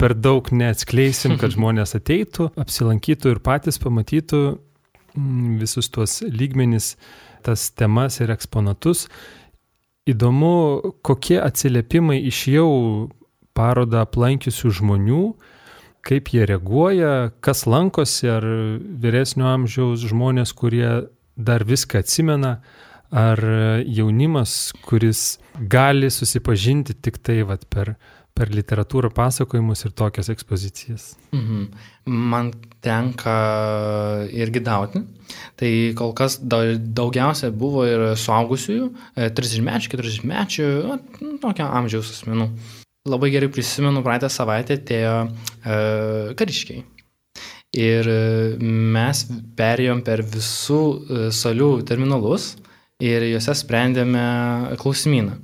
per 0.01 0.15
daug 0.17 0.47
neatskleisim, 0.49 1.35
kad 1.37 1.53
žmonės 1.55 1.93
ateitų, 1.99 2.47
apsilankytų 2.57 3.35
ir 3.35 3.41
patys 3.45 3.77
pamatytų 3.83 4.39
mm, 5.13 5.59
visus 5.61 5.91
tuos 5.93 6.23
lygmenis, 6.25 6.95
tas 7.45 7.67
temas 7.77 8.17
ir 8.23 8.33
eksponatus. 8.33 9.05
Įdomu, 10.09 10.55
kokie 11.05 11.37
atsiliepimai 11.37 12.17
iš 12.31 12.41
jau 12.55 12.71
parodą 13.53 14.01
aplankiusių 14.07 14.73
žmonių, 14.79 15.23
kaip 16.01 16.33
jie 16.33 16.49
reaguoja, 16.49 17.13
kas 17.45 17.67
lankosi, 17.69 18.25
ar 18.25 18.45
vyresnio 19.03 19.51
amžiaus 19.51 20.01
žmonės, 20.09 20.57
kurie 20.57 21.11
dar 21.37 21.61
viską 21.67 22.01
atsimena, 22.01 22.57
ar 23.11 23.39
jaunimas, 23.85 24.71
kuris 24.85 25.39
gali 25.59 26.09
susipažinti 26.13 26.93
tik 26.93 27.17
tai 27.25 27.41
vat, 27.47 27.65
per, 27.69 27.95
per 28.37 28.51
literatūrą 28.53 29.11
pasakojimus 29.15 29.85
ir 29.85 29.95
tokias 29.97 30.29
ekspozicijas. 30.31 31.13
Mhm. 31.35 31.63
Man 32.09 32.51
tenka 32.81 33.35
irgi 34.33 34.61
dauti. 34.65 35.01
Tai 35.59 35.71
kol 35.97 36.13
kas 36.17 36.39
daugiausia 36.41 37.51
buvo 37.51 37.85
ir 37.85 38.05
suaugusiųjų, 38.17 38.91
30-mečių, 39.17 39.91
40-mečių, 39.95 40.69
tokio 41.43 41.67
amžiaus 41.81 42.13
asmenų. 42.15 42.49
Labai 43.09 43.29
gerai 43.33 43.49
prisimenu, 43.51 44.03
praeitą 44.05 44.29
savaitę 44.31 44.75
atėjo 44.77 45.13
e, 45.25 45.75
kariškiai. 46.37 46.81
Ir 47.79 48.07
mes 48.59 49.21
perėjom 49.57 50.01
per 50.05 50.23
visų 50.25 50.81
e, 50.81 51.21
salių 51.35 51.69
terminalus, 51.87 52.55
ir 52.99 53.25
juose 53.31 53.55
sprendėme 53.55 54.23
klausimyną. 54.79 55.37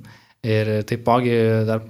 Ir 0.46 0.68
taipogi 0.86 1.34
dar 1.66 1.82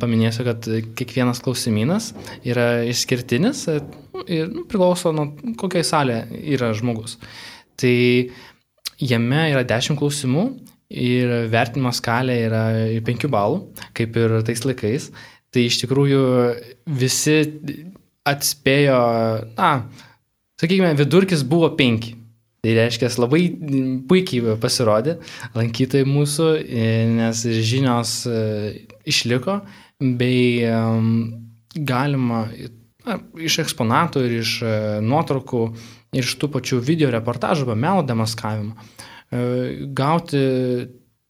paminėsiu, 0.00 0.44
kad 0.44 0.66
kiekvienas 0.98 1.40
klausimynas 1.40 2.10
yra 2.44 2.82
išskirtinis 2.90 3.62
ir 3.70 4.50
nu, 4.50 4.66
priklauso 4.68 5.14
nuo 5.16 5.30
kokiai 5.60 5.86
salė 5.86 6.18
yra 6.56 6.74
žmogus. 6.76 7.16
Tai 7.80 7.94
jame 9.00 9.46
yra 9.54 9.64
10 9.64 9.96
klausimų 9.96 10.44
ir 10.90 11.32
vertinimo 11.48 11.94
skalė 11.96 12.36
yra 12.50 12.64
5 13.06 13.30
balų, 13.32 13.62
kaip 13.96 14.18
ir 14.18 14.40
tais 14.44 14.66
laikais. 14.66 15.08
Tai 15.50 15.64
iš 15.66 15.80
tikrųjų 15.80 16.22
visi 17.00 17.40
atspėjo, 18.28 19.00
na, 19.56 19.70
sakykime, 20.60 20.92
vidurkis 20.98 21.46
buvo 21.48 21.72
5. 21.78 22.12
Tai 22.60 22.74
reiškia, 22.76 23.08
labai 23.16 23.46
puikiai 24.08 24.56
pasirodė 24.60 25.16
lankytojai 25.56 26.04
mūsų, 26.04 26.48
e, 26.60 26.90
nes 27.08 27.40
žinios 27.64 28.12
e, 28.28 28.42
išliko, 29.08 29.62
bei 30.20 30.60
galima 31.72 32.42
iš 33.40 33.60
eksponatų 33.64 34.26
ir 34.26 34.36
iš 34.42 34.54
e, 34.60 34.74
nuotraukų 35.00 35.62
ir 36.12 36.26
iš 36.26 36.36
tų 36.36 36.50
pačių 36.52 36.82
video 36.84 37.08
reportažų 37.14 37.64
arba 37.64 37.78
melo 37.80 38.04
demaskavimo 38.04 38.76
gauti, 39.94 40.40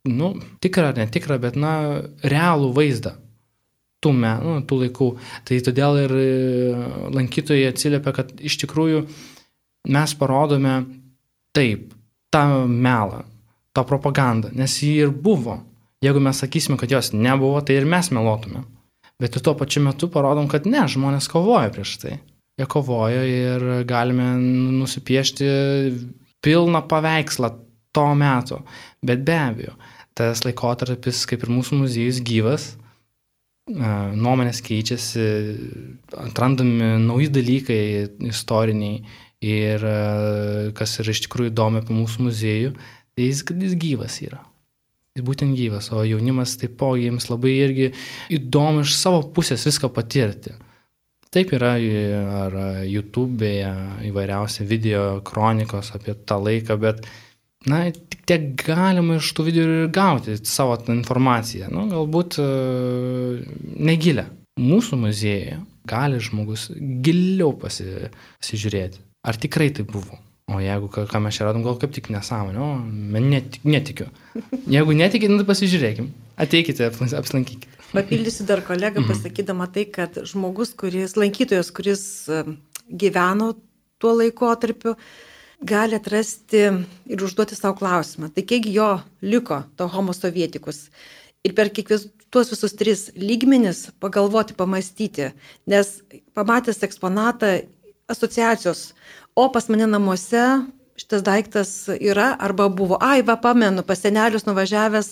nu, 0.09 0.29
tikrą 0.65 0.87
ar 0.89 0.97
netikrą, 0.97 1.37
bet, 1.43 1.59
na, 1.61 1.73
realų 2.25 2.71
vaizdą 2.73 3.13
tų, 4.01 4.15
me, 4.17 4.31
nu, 4.41 4.55
tų 4.65 4.79
laikų. 4.87 5.09
Tai 5.45 5.59
todėl 5.67 5.99
ir 6.07 6.15
lankytojai 7.13 7.69
atsiliepia, 7.69 8.15
kad 8.17 8.33
iš 8.41 8.57
tikrųjų 8.63 9.03
mes 9.93 10.17
parodome 10.17 10.79
taip, 11.57 11.95
tą 12.31 12.67
melą, 12.67 13.25
tą 13.77 13.85
propagandą, 13.87 14.53
nes 14.57 14.79
jį 14.83 14.95
ir 15.07 15.15
buvo. 15.15 15.61
Jeigu 16.01 16.23
mes 16.25 16.39
sakysime, 16.41 16.79
kad 16.81 16.93
jos 16.93 17.13
nebuvo, 17.13 17.61
tai 17.61 17.77
ir 17.81 17.89
mes 17.89 18.09
meluotume. 18.15 18.65
Bet 19.21 19.37
ir 19.37 19.45
tuo 19.45 19.53
pačiu 19.59 19.83
metu 19.85 20.09
parodom, 20.13 20.49
kad 20.49 20.65
ne, 20.69 20.87
žmonės 20.89 21.29
kovoja 21.29 21.69
prieš 21.75 21.99
tai. 22.01 22.15
Jie 22.57 22.67
kovoja 22.69 23.21
ir 23.29 23.67
galime 23.89 24.33
nusipiešti 24.81 25.49
pilną 26.45 26.83
paveikslą 26.89 27.53
to 27.93 28.07
meto. 28.17 28.63
Bet 29.05 29.25
be 29.27 29.37
abejo, 29.37 29.75
tas 30.17 30.45
laikotarpis, 30.47 31.27
kaip 31.29 31.45
ir 31.45 31.53
mūsų 31.53 31.83
muziejus, 31.83 32.21
gyvas, 32.25 32.71
nuomonės 33.71 34.63
keičiasi, 34.67 35.27
atrandami 36.17 36.97
nauji 37.05 37.29
dalykai 37.35 37.83
istoriniai 38.31 39.03
Ir 39.41 39.85
e, 39.89 40.71
kas 40.77 40.99
yra 41.01 41.15
iš 41.15 41.23
tikrųjų 41.25 41.55
įdomu 41.55 41.81
apie 41.81 41.97
mūsų 41.97 42.27
muziejų, 42.27 42.73
tai 43.17 43.29
jis, 43.31 43.41
jis 43.49 43.77
gyvas 43.81 44.19
yra. 44.27 44.43
Jis 45.17 45.25
būtent 45.27 45.57
gyvas, 45.57 45.89
o 45.97 46.03
jaunimas 46.05 46.59
taipogi 46.61 47.09
jiems 47.09 47.31
labai 47.31 47.55
irgi 47.65 47.89
įdomu 48.37 48.85
iš 48.85 48.99
savo 48.99 49.25
pusės 49.35 49.65
viską 49.67 49.91
patirti. 49.97 50.53
Taip 51.31 51.55
yra 51.55 51.77
ar 51.79 52.55
YouTube'e 52.91 53.51
įvairiausi 54.11 54.67
video 54.67 55.21
kronikos 55.27 55.93
apie 55.95 56.17
tą 56.27 56.41
laiką, 56.43 56.77
bet, 56.83 57.05
na, 57.71 57.85
tik 57.91 58.25
tiek 58.27 58.49
galima 58.61 59.19
iš 59.21 59.33
tų 59.39 59.47
video 59.47 59.67
ir 59.67 59.93
gauti 59.95 60.37
savo 60.43 60.77
informaciją. 60.91 61.71
Nu, 61.73 61.87
galbūt 61.91 62.41
uh, 62.43 63.39
negilę. 63.79 64.27
Mūsų 64.61 64.99
muziejuje 65.07 65.61
gali 65.89 66.19
žmogus 66.21 66.69
giliau 66.77 67.55
pasi, 67.59 67.87
pasižiūrėti. 68.43 69.07
Ar 69.23 69.37
tikrai 69.37 69.71
tai 69.77 69.85
buvo? 69.85 70.19
O 70.51 70.59
jeigu 70.59 70.89
ką, 70.91 71.05
ką 71.07 71.21
mes 71.23 71.37
čia 71.37 71.47
radom, 71.47 71.63
gal 71.63 71.77
kaip 71.79 71.93
tik 71.95 72.09
nesąmonė, 72.11 72.59
o 72.59 73.21
netik, 73.23 73.63
netikiu. 73.69 74.09
Jeigu 74.75 74.97
netikit, 74.99 75.31
nu, 75.31 75.39
tai 75.43 75.47
pasižiūrėkim. 75.53 76.09
Ateikite, 76.41 76.89
apsilankykite. 76.91 77.71
Papildysiu 77.93 78.47
dar 78.49 78.63
kolegą, 78.67 79.03
mhm. 79.03 79.13
pasakydama 79.13 79.69
tai, 79.71 79.85
kad 79.93 80.19
žmogus, 80.27 80.73
kuris, 80.79 81.15
lankytojas, 81.21 81.71
kuris 81.75 82.03
gyveno 82.91 83.53
tuo 84.01 84.15
laikotarpiu, 84.17 84.97
gali 85.61 85.99
atrasti 85.99 86.65
ir 87.13 87.23
užduoti 87.27 87.59
savo 87.59 87.77
klausimą. 87.79 88.33
Tai 88.35 88.47
kiek 88.49 88.67
jo 88.73 88.95
liko, 89.23 89.63
to 89.77 89.87
homo 89.93 90.17
sovietikus. 90.17 90.89
Ir 91.47 91.55
per 91.57 91.71
kiekvienus 91.73 92.09
tuos 92.31 92.51
visus 92.53 92.75
tris 92.79 93.09
lygmenis 93.19 93.89
pagalvoti, 94.03 94.57
pamastyti. 94.59 95.31
Nes 95.71 95.99
pamatęs 96.37 96.83
eksponatą 96.87 97.61
asociacijos, 98.11 98.91
o 99.39 99.49
pas 99.55 99.69
mane 99.71 99.89
namuose 99.89 100.45
šitas 101.01 101.25
daiktas 101.25 101.71
yra 101.97 102.35
arba 102.39 102.69
buvo, 102.69 102.99
ai, 103.01 103.23
va, 103.25 103.39
pamenu, 103.41 103.85
pas 103.87 104.01
senelius 104.03 104.45
nuvažiavęs, 104.49 105.11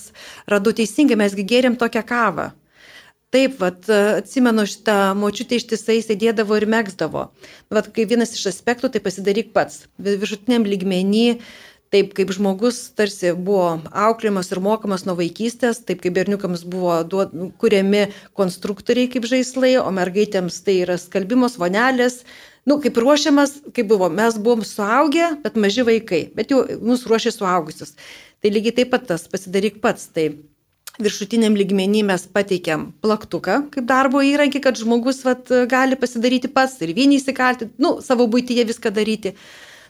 radau 0.51 0.73
teisingai, 0.75 1.17
mesgi 1.17 1.45
gėrėm 1.49 1.79
tokią 1.81 2.03
kavą. 2.05 2.51
Taip, 3.33 3.59
vat, 3.61 3.85
atsimenu 4.17 4.65
šitą 4.69 5.13
močiutę 5.17 5.59
ištisai 5.59 5.99
sėdėdavo 6.01 6.57
ir 6.57 6.65
mėgzdavo. 6.69 7.27
Vat, 7.73 7.89
kai 7.93 8.07
vienas 8.09 8.33
iš 8.33 8.47
aspektų, 8.49 8.89
tai 8.89 9.01
pasidaryk 9.05 9.51
pats. 9.53 9.83
Viršutiniam 10.01 10.65
lygmenį, 10.65 11.27
taip 11.93 12.13
kaip 12.17 12.31
žmogus 12.35 12.81
tarsi 12.97 13.31
buvo 13.33 13.79
auklėmas 13.89 14.51
ir 14.53 14.61
mokamas 14.63 15.05
nuo 15.07 15.15
vaikystės, 15.17 15.81
taip 15.85 16.03
kaip 16.03 16.15
berniukams 16.17 16.65
buvo 16.69 16.99
duod, 17.09 17.33
kuriami 17.61 18.07
konstruktoriai 18.37 19.09
kaip 19.13 19.25
žaislai, 19.29 19.75
o 19.81 19.89
mergaitėms 19.95 20.61
tai 20.65 20.79
yra 20.83 20.99
skalbimos 21.01 21.57
vonelės, 21.61 22.21
nu, 22.69 22.77
kaip 22.83 22.99
ruošiamas, 23.01 23.57
kaip 23.73 23.89
buvo, 23.89 24.11
mes 24.13 24.37
buvom 24.37 24.61
suaugę, 24.67 25.33
bet 25.43 25.57
maži 25.57 25.85
vaikai, 25.87 26.27
bet 26.37 26.53
jau 26.53 26.61
mus 26.85 27.07
ruošė 27.09 27.33
suaugusius. 27.33 27.95
Tai 28.39 28.53
lygiai 28.53 28.77
taip 28.81 28.93
pat 28.93 29.09
tas 29.09 29.25
pasidaryk 29.31 29.81
pats. 29.83 30.05
Tai 30.13 30.29
viršutiniam 30.99 31.55
lygmenį 31.55 32.03
mes 32.09 32.25
pateikiam 32.33 32.89
plaktuką 33.03 33.61
kaip 33.73 33.87
darbo 33.89 34.21
įrankį, 34.25 34.61
kad 34.63 34.79
žmogus 34.79 35.23
vat, 35.25 35.49
gali 35.71 35.97
pasidaryti 35.99 36.51
pats 36.51 36.77
ir 36.83 36.93
vienį 36.97 37.19
įsikalti, 37.21 37.69
nu, 37.81 37.97
savo 38.05 38.27
būtyje 38.31 38.67
viską 38.69 38.91
daryti. 38.95 39.33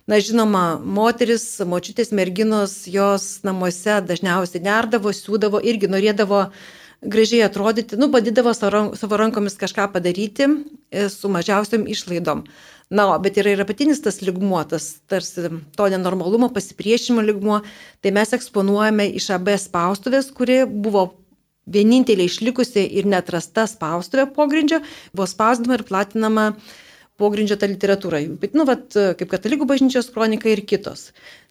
Na, 0.07 0.19
žinoma, 0.23 0.79
moteris, 0.79 1.45
močiutės 1.67 2.13
merginos, 2.15 2.83
jos 2.89 3.41
namuose 3.45 3.99
dažniausiai 4.05 4.63
nerdavo, 4.63 5.11
siūdavo, 5.13 5.59
irgi 5.61 5.89
norėdavo 5.91 6.47
gražiai 7.01 7.45
atrodyti, 7.45 7.99
nu, 7.99 8.09
bandydavo 8.11 8.53
savo 8.55 9.19
rankomis 9.19 9.55
kažką 9.59 9.87
padaryti 9.93 10.47
e, 10.47 11.07
su 11.11 11.31
mažiausiam 11.31 11.87
išlaidom. 11.87 12.43
Na, 12.89 13.05
o, 13.13 13.19
bet 13.21 13.37
yra 13.37 13.53
ir 13.53 13.61
apatinis 13.61 14.01
tas 14.01 14.17
ligmuo, 14.25 14.63
tas 14.65 14.95
tarsi 15.07 15.51
to 15.77 15.87
nenormalumo, 15.93 16.49
pasipriešimo 16.55 17.21
ligmuo, 17.21 17.61
tai 18.01 18.11
mes 18.15 18.33
eksponuojame 18.33 19.05
iš 19.19 19.29
AB 19.37 19.53
spaustuvės, 19.61 20.31
kuri 20.33 20.63
buvo 20.65 21.11
vienintelė 21.69 22.25
išlikusi 22.25 22.83
ir 22.97 23.07
netrasta 23.09 23.67
spaustuvė 23.69 24.25
pogrindžio, 24.33 24.81
buvo 25.13 25.29
spausdama 25.29 25.77
ir 25.77 25.85
platinama 25.85 26.49
pogrindžio 27.19 27.59
ta 27.59 27.69
literatūra. 27.69 28.23
Bet, 28.41 28.55
nu, 28.57 28.65
vat, 28.69 28.87
kaip 28.93 29.29
katalikų 29.31 29.67
bažnyčios 29.69 30.09
kronika 30.15 30.49
ir 30.51 30.63
kitos. 30.67 31.09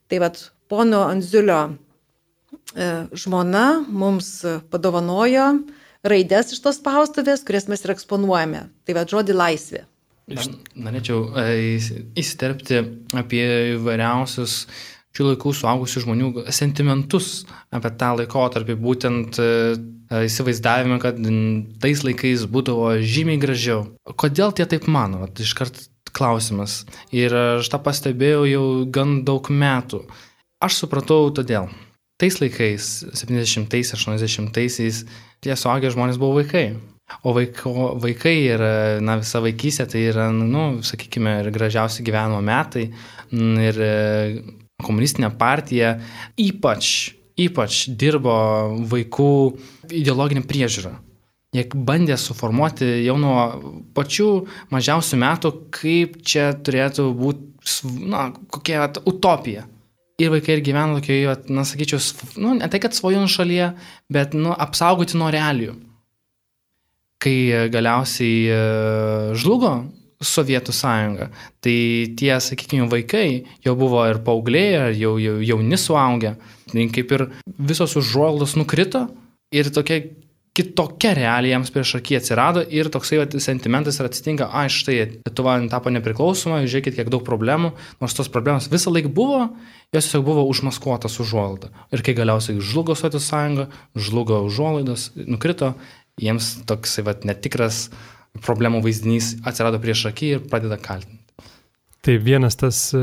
Tai 0.08 0.22
vad, 0.24 0.40
pono 0.72 1.04
Anziulio 1.08 1.76
žmona 3.16 3.66
mums 3.88 4.40
padovanojo 4.72 5.50
raidės 6.08 6.52
iš 6.54 6.62
tos 6.64 6.78
spaustuvės, 6.80 7.44
kurias 7.46 7.68
mes 7.68 7.84
ir 7.84 7.94
eksponuojame. 7.94 8.66
Tai 8.86 8.96
va 8.96 9.06
žodį 9.08 9.36
laisvė. 9.36 9.84
Aš 10.28 10.50
norėčiau 10.76 11.22
įsiterpti 12.20 12.82
apie 13.16 13.44
įvairiausius 13.76 14.66
šių 15.16 15.30
laikų 15.32 15.52
suaugusių 15.56 16.02
žmonių 16.04 16.32
sentimentus 16.54 17.44
apie 17.74 17.92
tą 18.00 18.12
laikotarpį, 18.20 18.76
būtent 18.78 19.40
įsivaizdavimą, 20.08 20.98
kad 21.02 21.20
tais 21.82 22.04
laikais 22.06 22.46
būdavo 22.48 22.94
žymiai 23.04 23.40
gražiau. 23.40 23.86
Kodėl 24.20 24.54
tie 24.56 24.68
taip 24.68 24.88
mano? 24.90 25.26
Iškart 25.28 25.88
klausimas. 26.16 26.82
Ir 27.14 27.34
aš 27.60 27.68
tą 27.72 27.80
pastebėjau 27.84 28.46
jau 28.48 28.64
gan 28.92 29.20
daug 29.28 29.50
metų. 29.52 30.04
Aš 30.64 30.82
supratau 30.82 31.28
todėl. 31.34 31.68
Tais 32.18 32.40
laikais, 32.40 33.04
70-ais, 33.14 33.92
80-aisiais, 33.94 35.04
tie 35.44 35.54
suaugę 35.54 35.92
žmonės 35.94 36.18
buvo 36.18 36.40
vaikai. 36.40 36.72
O 37.24 37.32
vaiko, 37.32 37.92
vaikai 38.02 38.34
ir, 38.50 38.64
na, 39.04 39.16
visa 39.20 39.40
vaikystė 39.40 39.86
tai 39.88 40.02
yra, 40.10 40.26
nu, 40.34 40.82
sakykime, 40.84 41.38
ir 41.44 41.52
gražiausi 41.54 42.04
gyvenimo 42.04 42.40
metai. 42.44 42.88
Ir 43.32 43.78
komunistinė 44.84 45.30
partija 45.38 45.96
ypač, 46.38 47.12
ypač 47.38 47.86
dirbo 47.98 48.34
vaikų 48.90 49.30
ideologinę 49.90 50.44
priežiūrą. 50.46 50.94
Jie 51.56 51.64
bandė 51.72 52.18
suformuoti 52.20 52.86
jau 53.06 53.16
nuo 53.16 53.38
pačių 53.96 54.28
mažiausių 54.74 55.18
metų, 55.22 55.52
kaip 55.72 56.18
čia 56.20 56.50
turėtų 56.52 57.08
būti, 57.16 57.96
na, 58.04 58.28
kokia 58.52 58.90
utopija. 59.08 59.64
Ir 60.18 60.32
vaikai 60.34 60.58
ir 60.58 60.64
gyvena 60.66 60.98
tokioje, 60.98 61.36
na, 61.54 61.62
sakyčiau, 61.64 62.02
nu, 62.42 62.56
ne 62.58 62.68
tai, 62.68 62.80
kad 62.82 62.96
svajonių 62.96 63.30
šalyje, 63.30 63.68
bet, 64.12 64.34
nu, 64.34 64.50
apsaugoti 64.50 65.16
nuo 65.16 65.30
realijų. 65.32 65.76
Kai 67.22 67.38
galiausiai 67.72 68.42
e, 68.50 68.58
žlugo 69.38 69.72
Sovietų 70.18 70.72
sąjunga, 70.74 71.28
tai 71.62 71.78
tie, 72.18 72.32
sakykime, 72.42 72.88
vaikai 72.90 73.44
jau 73.62 73.76
buvo 73.78 74.02
ir 74.10 74.18
paaugliai, 74.26 74.96
jau, 74.98 75.14
jau 75.22 75.36
jauni 75.46 75.78
suaugę, 75.78 76.32
tai 76.72 76.88
kaip 76.94 77.14
ir 77.14 77.28
visos 77.70 77.94
užuoldos 78.00 78.56
nukrito 78.58 79.06
ir 79.54 79.70
tokia 79.70 80.02
kitokia 80.58 81.12
realija 81.14 81.54
jiems 81.54 81.70
prieš 81.70 81.94
akį 82.00 82.16
atsirado 82.18 82.64
ir 82.74 82.90
toksai 82.90 83.20
va, 83.20 83.26
sentimentas 83.42 84.00
ir 84.00 84.08
atsitinka, 84.08 84.48
a, 84.50 84.64
štai 84.72 84.96
Lietuva 84.98 85.54
tapo 85.70 85.92
nepriklausoma, 85.94 86.64
žiūrėkit, 86.66 86.96
kiek 86.98 87.12
daug 87.14 87.22
problemų, 87.26 87.70
nors 88.02 88.16
tos 88.18 88.30
problemos 88.32 88.66
visą 88.72 88.90
laiką 88.90 89.12
buvo, 89.14 89.44
jos 89.94 90.08
tiesiog 90.08 90.26
buvo 90.26 90.42
užmaskuotas 90.50 91.20
užuolaida. 91.22 91.70
Ir 91.94 92.02
kai 92.02 92.16
galiausiai 92.18 92.58
žlugo 92.58 92.98
Sovietų 92.98 93.22
sąjunga, 93.22 93.68
žlugo 93.94 94.42
užuolaidos, 94.48 95.12
nukrito, 95.30 95.76
jiems 96.18 96.56
toksai 96.66 97.06
va, 97.06 97.14
netikras 97.28 97.86
problemų 98.44 98.82
vaizdinys 98.84 99.36
atsirado 99.46 99.80
prieš 99.82 100.08
akį 100.12 100.34
ir 100.34 100.44
pradeda 100.50 100.78
kaltinti. 100.80 101.16
Tai 102.04 102.14
vienas 102.22 102.56
tas 102.56 102.82
e, 102.94 103.00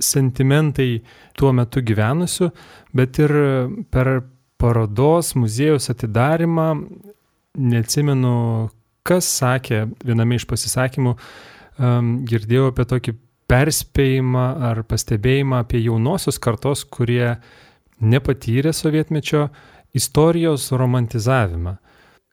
sentimentai 0.00 1.02
tuo 1.36 1.52
metu 1.52 1.82
gyvenusių, 1.84 2.48
bet 2.96 3.20
ir 3.20 3.34
per 3.92 4.14
parodos 4.60 5.34
muziejaus 5.36 5.90
atidarimą, 5.92 6.68
neatsimenu, 7.54 8.36
kas 9.04 9.28
sakė 9.38 9.84
viename 10.04 10.38
iš 10.38 10.46
pasisakymų, 10.48 11.12
girdėjau 12.30 12.70
apie 12.70 12.86
tokį 12.88 13.14
perspėjimą 13.50 14.44
ar 14.70 14.82
pastebėjimą 14.88 15.60
apie 15.64 15.82
jaunosios 15.84 16.40
kartos, 16.42 16.84
kurie 16.88 17.36
nepatyrė 18.00 18.72
sovietmečio 18.74 19.48
istorijos 19.94 20.70
romantizavimą. 20.72 21.76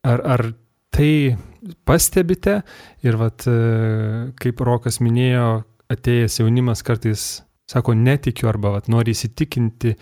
Ar, 0.07 0.23
ar 0.23 0.45
tai 0.93 1.37
pastebite 1.85 2.61
ir 3.05 3.17
vat, 3.19 3.45
e, 3.47 4.31
kaip 4.41 4.61
Rokas 4.65 4.99
minėjo, 5.03 5.63
atėjęs 5.91 6.39
jaunimas 6.41 6.83
kartais 6.87 7.25
sako 7.69 7.95
netikiu 7.97 8.49
arba 8.51 8.75
vat, 8.77 8.89
nori 8.91 9.15
įsitikinti, 9.15 9.95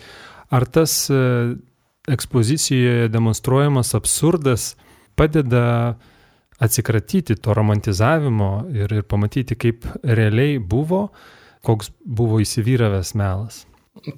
ar 0.54 0.66
tas 0.66 0.94
e, 1.12 1.20
ekspozicijoje 2.10 3.10
demonstruojamas 3.12 3.94
absurdas 3.98 4.74
padeda 5.18 5.96
atsikratyti 6.60 7.36
to 7.40 7.54
romantizavimo 7.56 8.50
ir, 8.76 8.92
ir 9.00 9.04
pamatyti, 9.08 9.56
kaip 9.56 9.86
realiai 10.04 10.58
buvo, 10.58 11.08
koks 11.64 11.92
buvo 12.04 12.40
įsivyravęs 12.42 13.14
melas. 13.20 13.64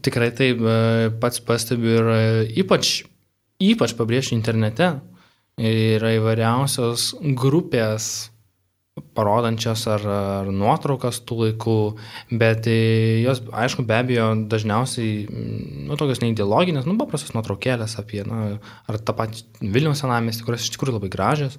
Tikrai 0.05 0.31
taip, 0.37 0.62
e, 0.62 1.11
pats 1.22 1.42
pastebiu 1.42 1.96
ir 1.98 2.12
ypač, 2.62 3.00
ypač 3.62 3.96
pabrėžiu 3.98 4.37
internete. 4.38 4.94
Yra 5.60 6.14
įvairiausios 6.16 7.12
grupės 7.36 8.32
parodančias 9.16 9.86
ar, 9.88 10.02
ar 10.04 10.48
nuotraukas 10.52 11.22
tų 11.28 11.38
laikų, 11.46 11.76
bet 12.40 12.68
e, 12.68 12.76
jos, 13.24 13.40
aišku, 13.64 13.84
be 13.88 13.96
abejo, 13.96 14.26
dažniausiai, 14.52 15.26
nu, 15.88 15.96
tokios 16.00 16.20
neideologinės, 16.24 16.88
nu, 16.88 16.98
paprastos 17.00 17.32
nuotraukėlės 17.36 17.96
apie, 18.00 18.20
na, 18.28 18.58
ar 18.88 19.00
tą 19.00 19.16
patį 19.16 19.70
Vilniaus 19.72 20.04
senamestį, 20.04 20.44
kurios 20.48 20.66
iš 20.66 20.74
tikrųjų 20.76 20.98
labai 20.98 21.12
gražios, 21.12 21.56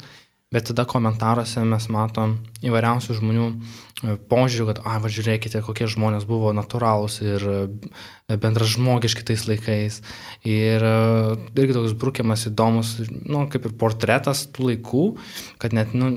bet 0.54 0.70
tada 0.70 0.86
komentaruose 0.89 1.63
mes 1.68 1.88
matom 1.94 2.38
įvairiausių 2.63 3.18
žmonių 3.18 3.48
e, 3.50 4.16
požiūrių, 4.32 4.68
kad, 4.70 4.82
a, 4.86 5.00
va, 5.04 5.12
žiūrėkite, 5.12 5.63
kokie 5.66 5.89
žmonės 5.92 6.28
buvo 6.30 6.54
natūralūs 6.56 7.20
ir 7.26 7.48
e, 7.50 7.60
bendražmogiški 8.38 9.26
tais 9.28 9.48
laikais. 9.50 10.02
Ir 10.48 10.86
irgi 10.86 11.76
toks 11.76 11.98
brukiamas 12.00 12.48
įdomus, 12.50 12.96
nu, 13.10 13.48
kaip 13.52 13.70
ir 13.70 13.78
portretas 13.80 14.46
tų 14.54 14.72
laikų, 14.72 15.06
kad 15.62 15.76
net, 15.76 15.98
nu, 15.98 16.13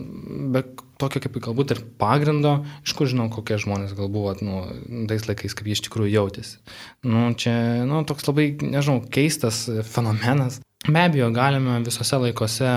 be 0.53 0.67
tokio 1.01 1.21
kaip 1.23 1.37
galbūt 1.45 1.75
ir 1.75 1.83
pagrindo, 2.01 2.59
iš 2.85 2.95
kur 2.97 3.11
žinau, 3.11 3.29
kokie 3.33 3.59
žmonės 3.61 3.95
gal 3.97 4.09
buvo, 4.13 4.33
nu, 4.45 4.63
tais 5.11 5.27
laikais, 5.29 5.57
kaip 5.57 5.69
jie 5.69 5.77
iš 5.77 5.85
tikrųjų 5.89 6.15
jautėsi. 6.15 6.61
Nu, 7.07 7.29
čia, 7.39 7.85
nu, 7.89 8.03
toks 8.09 8.29
labai, 8.29 8.51
nežinau, 8.63 9.03
keistas 9.13 9.67
fenomenas. 9.91 10.61
Be 10.87 11.01
abejo, 11.03 11.31
galime 11.35 11.81
visose 11.83 12.19
laikose, 12.23 12.69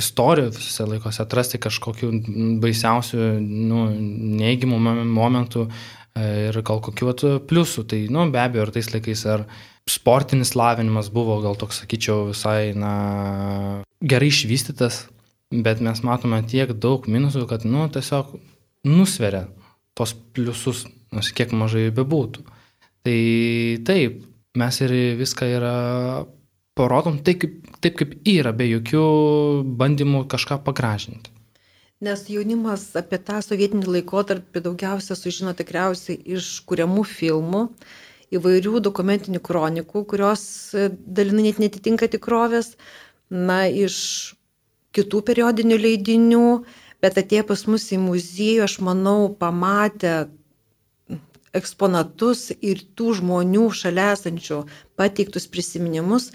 istorijų 0.00 0.50
visose 0.56 0.86
laikose 0.90 1.22
atrasti 1.22 1.60
kažkokių 1.62 2.10
baisiausių, 2.62 3.28
nu, 3.44 3.84
neįgimų 4.40 4.80
momentų 5.06 5.68
e, 5.68 6.48
ir 6.48 6.58
gal 6.66 6.82
kokių 6.82 7.14
pliusų. 7.46 7.86
Tai, 7.92 8.00
nu, 8.10 8.26
be 8.34 8.42
abejo, 8.42 8.66
ir 8.66 8.74
tais 8.74 8.90
laikais 8.90 9.22
ar 9.30 9.46
sportinis 9.90 10.56
lavinimas 10.58 11.12
buvo, 11.14 11.38
gal 11.44 11.54
toks, 11.60 11.84
sakyčiau, 11.84 12.32
visai, 12.32 12.72
na, 12.74 12.94
gerai 14.02 14.32
išvystytas, 14.32 15.04
bet 15.54 15.82
mes 15.84 16.02
matome 16.02 16.42
tiek 16.50 16.74
daug 16.74 17.06
minusų, 17.06 17.46
kad, 17.50 17.68
nu, 17.68 17.86
tiesiog 17.86 18.34
nusveria 18.88 19.46
tos 19.94 20.16
pliusus, 20.34 20.88
nors 21.14 21.30
kiek 21.30 21.54
mažai 21.54 21.86
bebūtų. 21.94 22.42
Tai 23.04 23.18
taip, 23.86 24.24
mes 24.58 24.80
ir 24.82 24.94
viską 25.20 25.54
yra 25.54 25.76
parodom 26.78 27.20
taip, 27.24 27.44
kaip, 27.44 27.54
taip, 27.80 27.96
kaip 28.00 28.14
yra, 28.28 28.52
be 28.56 28.66
jokių 28.68 29.04
bandymų 29.78 30.24
kažką 30.30 30.60
pagražinti. 30.66 31.30
Nes 32.04 32.26
jaunimas 32.28 32.88
apie 32.98 33.20
tą 33.22 33.38
sovietinį 33.44 33.86
laikotarpį 33.98 34.64
daugiausia 34.64 35.16
sužino 35.16 35.54
tikriausiai 35.56 36.18
iš 36.36 36.58
kuriamų 36.68 37.04
filmų, 37.08 37.62
įvairių 38.34 38.80
dokumentinių 38.84 39.40
kronikų, 39.44 40.02
kurios 40.10 40.42
dalinai 40.90 41.48
net 41.48 41.60
netitinka 41.62 42.10
tikrovės, 42.10 42.74
na, 43.30 43.64
iš 43.68 43.96
kitų 44.94 45.22
periodinių 45.28 45.78
leidinių, 45.80 46.48
bet 47.04 47.20
atėję 47.22 47.46
pas 47.46 47.64
mus 47.70 47.86
į 47.94 48.00
muziejų, 48.02 48.64
aš 48.66 48.80
manau, 48.84 49.30
pamatę 49.38 50.26
eksponatus 51.54 52.48
ir 52.58 52.82
tų 52.98 53.14
žmonių 53.20 53.68
šalia 53.78 54.10
esančių 54.16 54.64
pateiktus 54.98 55.46
prisiminimus, 55.50 56.32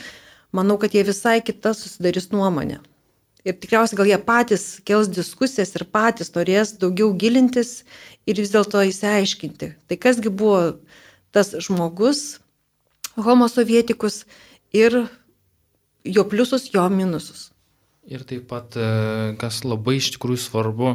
manau, 0.55 0.77
kad 0.81 0.93
jie 0.95 1.03
visai 1.07 1.39
kita 1.45 1.73
susidarys 1.77 2.31
nuomonė. 2.33 2.79
Ir 3.47 3.55
tikriausiai 3.55 3.97
gal 3.97 4.09
jie 4.09 4.17
patys 4.19 4.63
kels 4.87 5.07
diskusijas 5.15 5.71
ir 5.77 5.85
patys 5.87 6.33
norės 6.35 6.73
daugiau 6.81 7.13
gilintis 7.15 7.83
ir 8.27 8.41
vis 8.41 8.51
dėlto 8.51 8.81
įsiaiškinti. 8.89 9.71
Tai 9.87 9.97
kasgi 10.01 10.31
buvo 10.31 10.81
tas 11.31 11.53
žmogus, 11.55 12.41
homo 13.15 13.47
sovietikus 13.47 14.25
ir 14.75 15.05
jo 16.03 16.25
pliusus, 16.27 16.67
jo 16.73 16.83
minusus. 16.91 17.49
Ir 18.09 18.23
taip 18.25 18.47
pat, 18.49 18.73
e, 18.73 19.35
kas 19.39 19.61
labai 19.63 19.99
iš 19.99 20.15
tikrųjų 20.15 20.41
svarbu, 20.41 20.93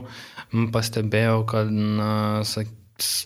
pastebėjau, 0.74 1.44
kad, 1.46 1.70
na, 1.70 2.42
sak, 2.48 2.72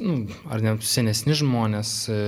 nu, 0.05 0.18
ar 0.53 0.64
ne 0.64 0.74
senesni 0.85 1.37
žmonės 1.39 1.93
e, 2.12 2.18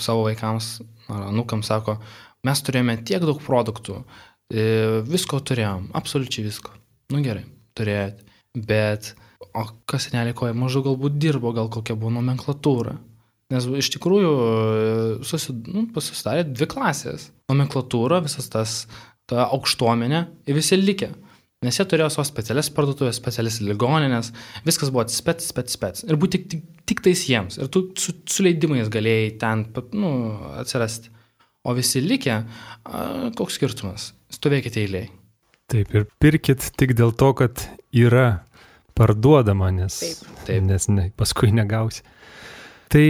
savo 0.00 0.24
vaikams 0.28 0.78
ar 1.12 1.28
anukams 1.28 1.68
sako, 1.68 1.98
mes 2.46 2.62
turėjome 2.66 2.96
tiek 3.06 3.24
daug 3.24 3.40
produktų, 3.44 4.00
e, 4.52 4.64
visko 5.06 5.40
turėjom, 5.44 5.90
absoliučiai 5.98 6.46
visko. 6.46 6.74
Nu 7.10 7.22
gerai, 7.24 7.44
turėjot, 7.78 8.24
bet 8.66 9.14
o 9.56 9.66
kas 9.90 10.10
nelikoja, 10.14 10.56
maždaug 10.56 10.90
galbūt 10.90 11.18
dirbo, 11.20 11.54
gal 11.56 11.70
kokia 11.72 11.96
buvo 11.98 12.14
nomenklatūra. 12.18 12.96
Nes 13.50 13.66
iš 13.80 13.88
tikrųjų 13.96 14.34
susid, 15.26 15.66
nu, 15.74 15.88
susidarė 15.98 16.44
dvi 16.46 16.68
klasės. 16.70 17.32
Nomenklatūra, 17.50 18.20
visas 18.22 18.46
tas, 18.52 18.84
ta 19.30 19.48
aukštuomenė 19.50 20.22
ir 20.46 20.58
visi 20.58 20.78
likę. 20.78 21.10
Nes 21.60 21.76
jie 21.76 21.84
turėjo 21.84 22.08
savo 22.14 22.24
specialias 22.24 22.70
parduotuvės, 22.72 23.18
specialias 23.20 23.58
ligoninės, 23.60 24.30
viskas 24.64 24.88
buvo 24.94 25.04
spec, 25.12 25.42
spec, 25.44 25.74
spec. 25.74 25.98
Ir 26.06 26.16
būti 26.20 26.38
tik, 26.38 26.46
tik, 26.52 26.84
tik 26.88 27.02
tais 27.04 27.24
jiems. 27.28 27.58
Ir 27.60 27.68
tu 27.74 27.82
su, 28.00 28.14
su 28.32 28.46
leidimais 28.46 28.88
galėjai 28.92 29.34
ten 29.42 29.66
nu, 29.92 30.12
atsirasti. 30.62 31.12
O 31.60 31.74
visi 31.76 32.00
likę, 32.00 32.42
koks 33.36 33.58
skirtumas? 33.58 34.10
Stovėkite 34.32 34.80
eiliai. 34.80 35.10
Taip, 35.70 35.92
ir 35.92 36.06
pirkit 36.22 36.70
tik 36.80 36.94
dėl 36.96 37.12
to, 37.12 37.34
kad 37.36 37.60
yra 37.92 38.42
parduodama, 38.96 39.68
nes, 39.74 39.98
taip, 40.00 40.40
taip. 40.48 40.64
nes 40.66 40.88
ne, 40.88 41.04
paskui 41.20 41.52
negausi. 41.54 42.02
Tai 42.90 43.04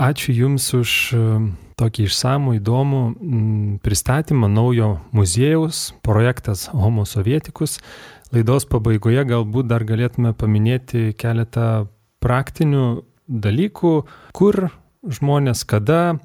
ačiū 0.00 0.34
Jums 0.34 0.70
už 0.78 0.94
tokį 1.78 2.08
išsamų, 2.08 2.56
įdomų 2.58 3.02
pristatymą 3.84 4.48
naujo 4.50 4.90
muziejaus, 5.14 5.92
projektas 6.02 6.66
Homo 6.72 7.04
Sovietikus. 7.06 7.78
Laidos 8.34 8.66
pabaigoje 8.68 9.22
galbūt 9.28 9.68
dar 9.70 9.84
galėtume 9.88 10.34
paminėti 10.36 11.12
keletą 11.20 11.86
praktinių 12.24 12.88
dalykų, 13.28 13.94
kur 14.34 14.70
žmonės 15.06 15.62
kada 15.68 16.18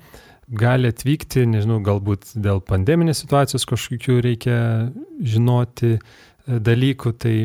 gali 0.54 0.92
atvykti, 0.94 1.48
nežinau, 1.50 1.80
galbūt 1.84 2.36
dėl 2.40 2.62
pandeminės 2.66 3.24
situacijos 3.24 3.66
kažkokių 3.70 4.20
reikia 4.26 4.58
žinoti 5.20 5.98
dalykų. 6.48 7.14
Tai 7.18 7.36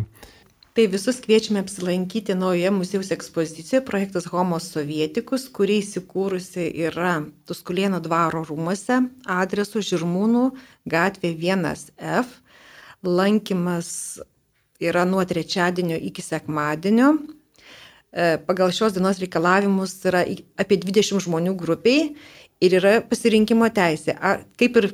Tai 0.79 0.85
visus 0.87 1.17
kviečiame 1.19 1.59
apsilankyti 1.59 2.37
naujoje 2.39 2.71
muziejaus 2.71 3.09
ekspozicijoje 3.11 3.81
projektas 3.83 4.29
Homo 4.31 4.61
Sovietikus, 4.63 5.49
kuri 5.51 5.81
įsikūrusi 5.83 6.69
yra 6.87 7.17
Tuskulėno 7.51 7.99
dvaro 8.05 8.45
rūmose, 8.47 9.01
adresu 9.27 9.83
Žirmūnų 9.83 10.45
gatvė 10.87 11.33
1F. 11.35 12.31
Lankymas 13.03 13.91
yra 14.79 15.03
nuo 15.03 15.27
trečiadienio 15.27 15.99
iki 15.99 16.23
sekmadienio. 16.23 17.11
E, 18.15 18.39
pagal 18.47 18.71
šios 18.71 18.95
dienos 18.95 19.19
reikalavimus 19.19 19.99
yra 20.07 20.23
apie 20.63 20.79
20 20.79 21.27
žmonių 21.27 21.59
grupiai 21.59 22.13
ir 22.65 22.79
yra 22.81 22.99
pasirinkimo 23.07 23.69
teisė. 23.75 24.17
Kaip 24.59 24.83
ir 24.83 24.91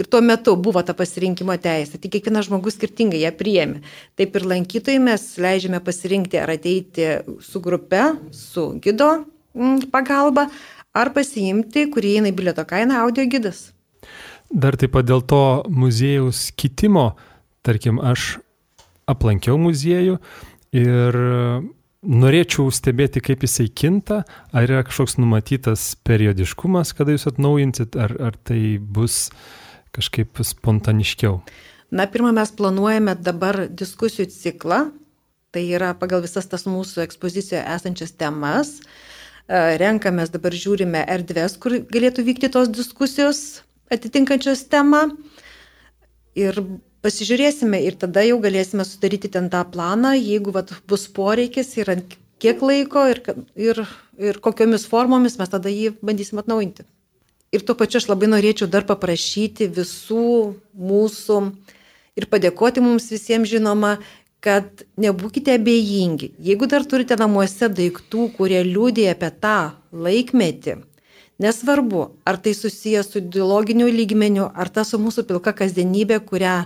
Ir 0.00 0.06
tuo 0.08 0.22
metu 0.24 0.54
buvo 0.56 0.80
ta 0.80 0.94
pasirinkimo 0.96 1.52
teisė, 1.60 1.98
tik 2.00 2.14
kiekvienas 2.14 2.46
žmogus 2.46 2.78
skirtingai 2.78 3.18
ją 3.20 3.34
priėmė. 3.36 3.82
Taip 4.16 4.38
ir 4.38 4.46
lankytojai 4.48 5.00
mes 5.04 5.24
leidžiame 5.36 5.76
pasirinkti 5.84 6.38
ar 6.40 6.54
ateiti 6.54 7.08
su 7.44 7.60
grupe, 7.60 8.00
su 8.32 8.64
gido 8.80 9.10
mm, 9.52 9.90
pagalba, 9.92 10.46
ar 10.96 11.10
pasiimti, 11.12 11.84
kurį 11.92 12.14
įeina 12.14 12.32
į 12.32 12.36
bilieto 12.38 12.64
kainą, 12.64 13.02
audio 13.04 13.26
gidas. 13.28 13.74
Dar 14.48 14.78
taip 14.80 14.94
pat 14.96 15.04
dėl 15.04 15.20
to 15.20 15.42
muziejaus 15.68 16.46
kitimo, 16.56 17.10
tarkim, 17.60 18.00
aš 18.00 18.38
aplankiau 19.10 19.60
muziejų 19.60 20.16
ir 20.80 21.20
norėčiau 22.00 22.70
stebėti, 22.72 23.20
kaip 23.24 23.44
jisai 23.44 23.68
kinta, 23.68 24.22
ar 24.52 24.68
yra 24.68 24.84
kažkoks 24.86 25.18
numatytas 25.20 25.94
periodiškumas, 26.06 26.94
kada 26.96 27.14
jūs 27.14 27.28
atnaujinsit, 27.28 27.96
ar, 28.00 28.14
ar 28.30 28.38
tai 28.44 28.78
bus 28.80 29.28
kažkaip 29.96 30.40
spontaniškiau? 30.46 31.40
Na, 31.90 32.06
pirmą 32.06 32.32
mes 32.36 32.52
planuojame 32.54 33.16
dabar 33.18 33.66
diskusijų 33.68 34.30
ciklą, 34.32 34.84
tai 35.50 35.64
yra 35.74 35.92
pagal 35.98 36.22
visas 36.24 36.46
tas 36.46 36.64
mūsų 36.70 37.02
ekspozicijoje 37.04 37.64
esančias 37.74 38.14
temas. 38.14 38.76
E, 39.50 39.78
renkamės 39.82 40.30
dabar 40.30 40.54
žiūrime 40.54 41.02
erdves, 41.10 41.58
kur 41.58 41.80
galėtų 41.90 42.24
vykti 42.28 42.52
tos 42.54 42.70
diskusijos 42.70 43.64
atitinkančios 43.90 44.62
temą. 44.70 45.08
Ir 46.38 46.54
pasižiūrėsime 47.04 47.80
ir 47.86 47.96
tada 48.00 48.24
jau 48.26 48.38
galėsime 48.42 48.84
sudaryti 48.86 49.30
ten 49.32 49.48
tą 49.52 49.64
planą, 49.72 50.14
jeigu 50.18 50.54
vat, 50.54 50.72
bus 50.88 51.06
poreikis 51.08 51.72
ir 51.80 51.92
kiek 52.40 52.62
laiko 52.64 53.06
ir, 53.12 53.20
ir, 53.56 53.82
ir 54.20 54.40
kokiomis 54.44 54.86
formomis 54.88 55.38
mes 55.40 55.52
tada 55.52 55.72
jį 55.72 55.94
bandysim 56.04 56.40
atnaujinti. 56.40 56.86
Ir 57.50 57.64
tuo 57.66 57.74
pačiu 57.74 57.98
aš 57.98 58.06
labai 58.12 58.30
norėčiau 58.30 58.68
dar 58.70 58.86
paprašyti 58.86 59.66
visų 59.74 60.54
mūsų 60.78 61.40
ir 62.20 62.26
padėkoti 62.30 62.82
mums 62.84 63.08
visiems 63.10 63.50
žinoma, 63.50 63.96
kad 64.40 64.84
nebūkite 65.00 65.52
abejingi. 65.58 66.30
Jeigu 66.40 66.68
dar 66.70 66.86
turite 66.88 67.16
namuose 67.20 67.68
daiktų, 67.68 68.30
kurie 68.38 68.62
liūdė 68.64 69.10
apie 69.12 69.28
tą 69.42 69.56
laikmetį, 69.92 70.78
nesvarbu, 71.40 72.06
ar 72.28 72.38
tai 72.42 72.54
susijęs 72.56 73.10
su 73.12 73.20
ideologiniu 73.22 73.88
lygmeniu, 73.90 74.50
ar 74.54 74.68
ta 74.68 74.84
su 74.84 75.00
mūsų 75.00 75.26
pilka 75.28 75.54
kasdienybė, 75.56 76.20
kurią 76.28 76.56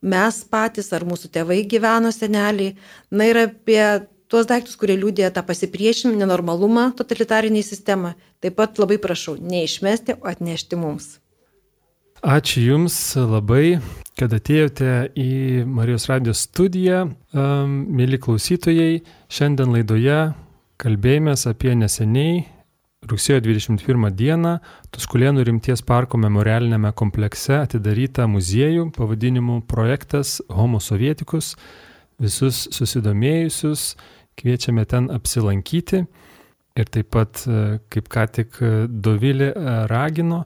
mes 0.00 0.40
patys 0.50 0.90
ar 0.96 1.04
mūsų 1.06 1.30
tėvai 1.34 1.62
gyveno 1.68 2.10
seneliai, 2.14 2.74
na 3.10 3.28
ir 3.30 3.44
apie 3.46 3.82
tuos 4.30 4.46
daiktus, 4.50 4.76
kurie 4.78 4.96
liūdė 4.98 5.30
tą 5.34 5.42
pasipriešinimą, 5.46 6.20
nenormalumą 6.22 6.90
totalitariniai 6.98 7.66
sistemą. 7.66 8.14
Taip 8.40 8.56
pat 8.60 8.78
labai 8.80 9.00
prašau, 9.02 9.36
neišmesti, 9.40 10.20
o 10.22 10.30
atnešti 10.30 10.78
mums. 10.78 11.18
Ačiū 12.20 12.60
Jums 12.60 12.94
labai, 13.16 13.80
kad 14.20 14.32
atėjote 14.36 15.10
į 15.16 15.64
Marijos 15.64 16.04
radijos 16.10 16.44
studiją. 16.44 17.06
Mėly 17.32 18.20
klausytojai, 18.20 19.00
šiandien 19.32 19.72
laidoje 19.72 20.18
kalbėjomės 20.80 21.46
apie 21.48 21.72
neseniai 21.80 22.42
rugsėjo 23.10 23.40
21 23.44 24.08
dieną 24.16 24.56
Tuskulėnų 24.94 25.44
rimties 25.48 25.82
parko 25.86 26.18
memorialinėme 26.20 26.92
komplekse 26.96 27.58
atidarytą 27.60 28.28
muziejų 28.30 28.90
pavadinimu 28.96 29.60
projektas 29.70 30.38
Homo 30.48 30.80
Sovietikus. 30.80 31.54
Visus 32.20 32.66
susidomėjusius 32.74 33.94
kviečiame 34.40 34.84
ten 34.88 35.10
apsilankyti. 35.12 36.04
Ir 36.78 36.90
taip 36.94 37.10
pat, 37.12 37.42
e, 37.50 37.78
kaip 37.90 38.08
ką 38.12 38.26
tik 38.30 38.60
e, 38.62 38.72
Dovilė 38.88 39.50
e, 39.50 39.72
ragino, 39.90 40.44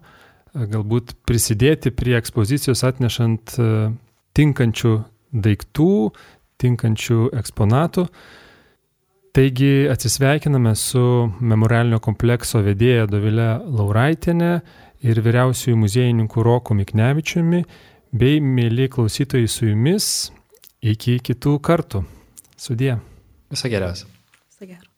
galbūt 0.54 1.16
prisidėti 1.26 1.90
prie 1.90 2.14
ekspozicijos 2.14 2.84
atnešant 2.86 3.56
tinkančių 4.38 4.92
daiktų, 5.34 5.94
tinkančių 6.62 7.18
eksponatų. 7.40 8.04
Taigi 9.35 9.89
atsisveikiname 9.91 10.76
su 10.78 11.01
memorialinio 11.43 11.99
komplekso 11.99 12.61
vedėja 12.62 13.09
Dovilė 13.11 13.49
Lauraitinė 13.66 14.51
ir 15.03 15.20
vyriausiųjų 15.26 15.80
muziejininkų 15.80 16.45
Roku 16.47 16.78
Miknevičiumi, 16.78 17.64
bei 18.14 18.39
mėly 18.39 18.87
klausytojai 18.95 19.51
su 19.51 19.66
jumis 19.72 20.09
iki 20.78 21.18
kitų 21.18 21.59
kartų. 21.66 22.07
Sudie. 22.55 22.95
Viso 23.51 23.74
geriausio. 23.74 24.07
Viso 24.47 24.70
gero. 24.70 24.93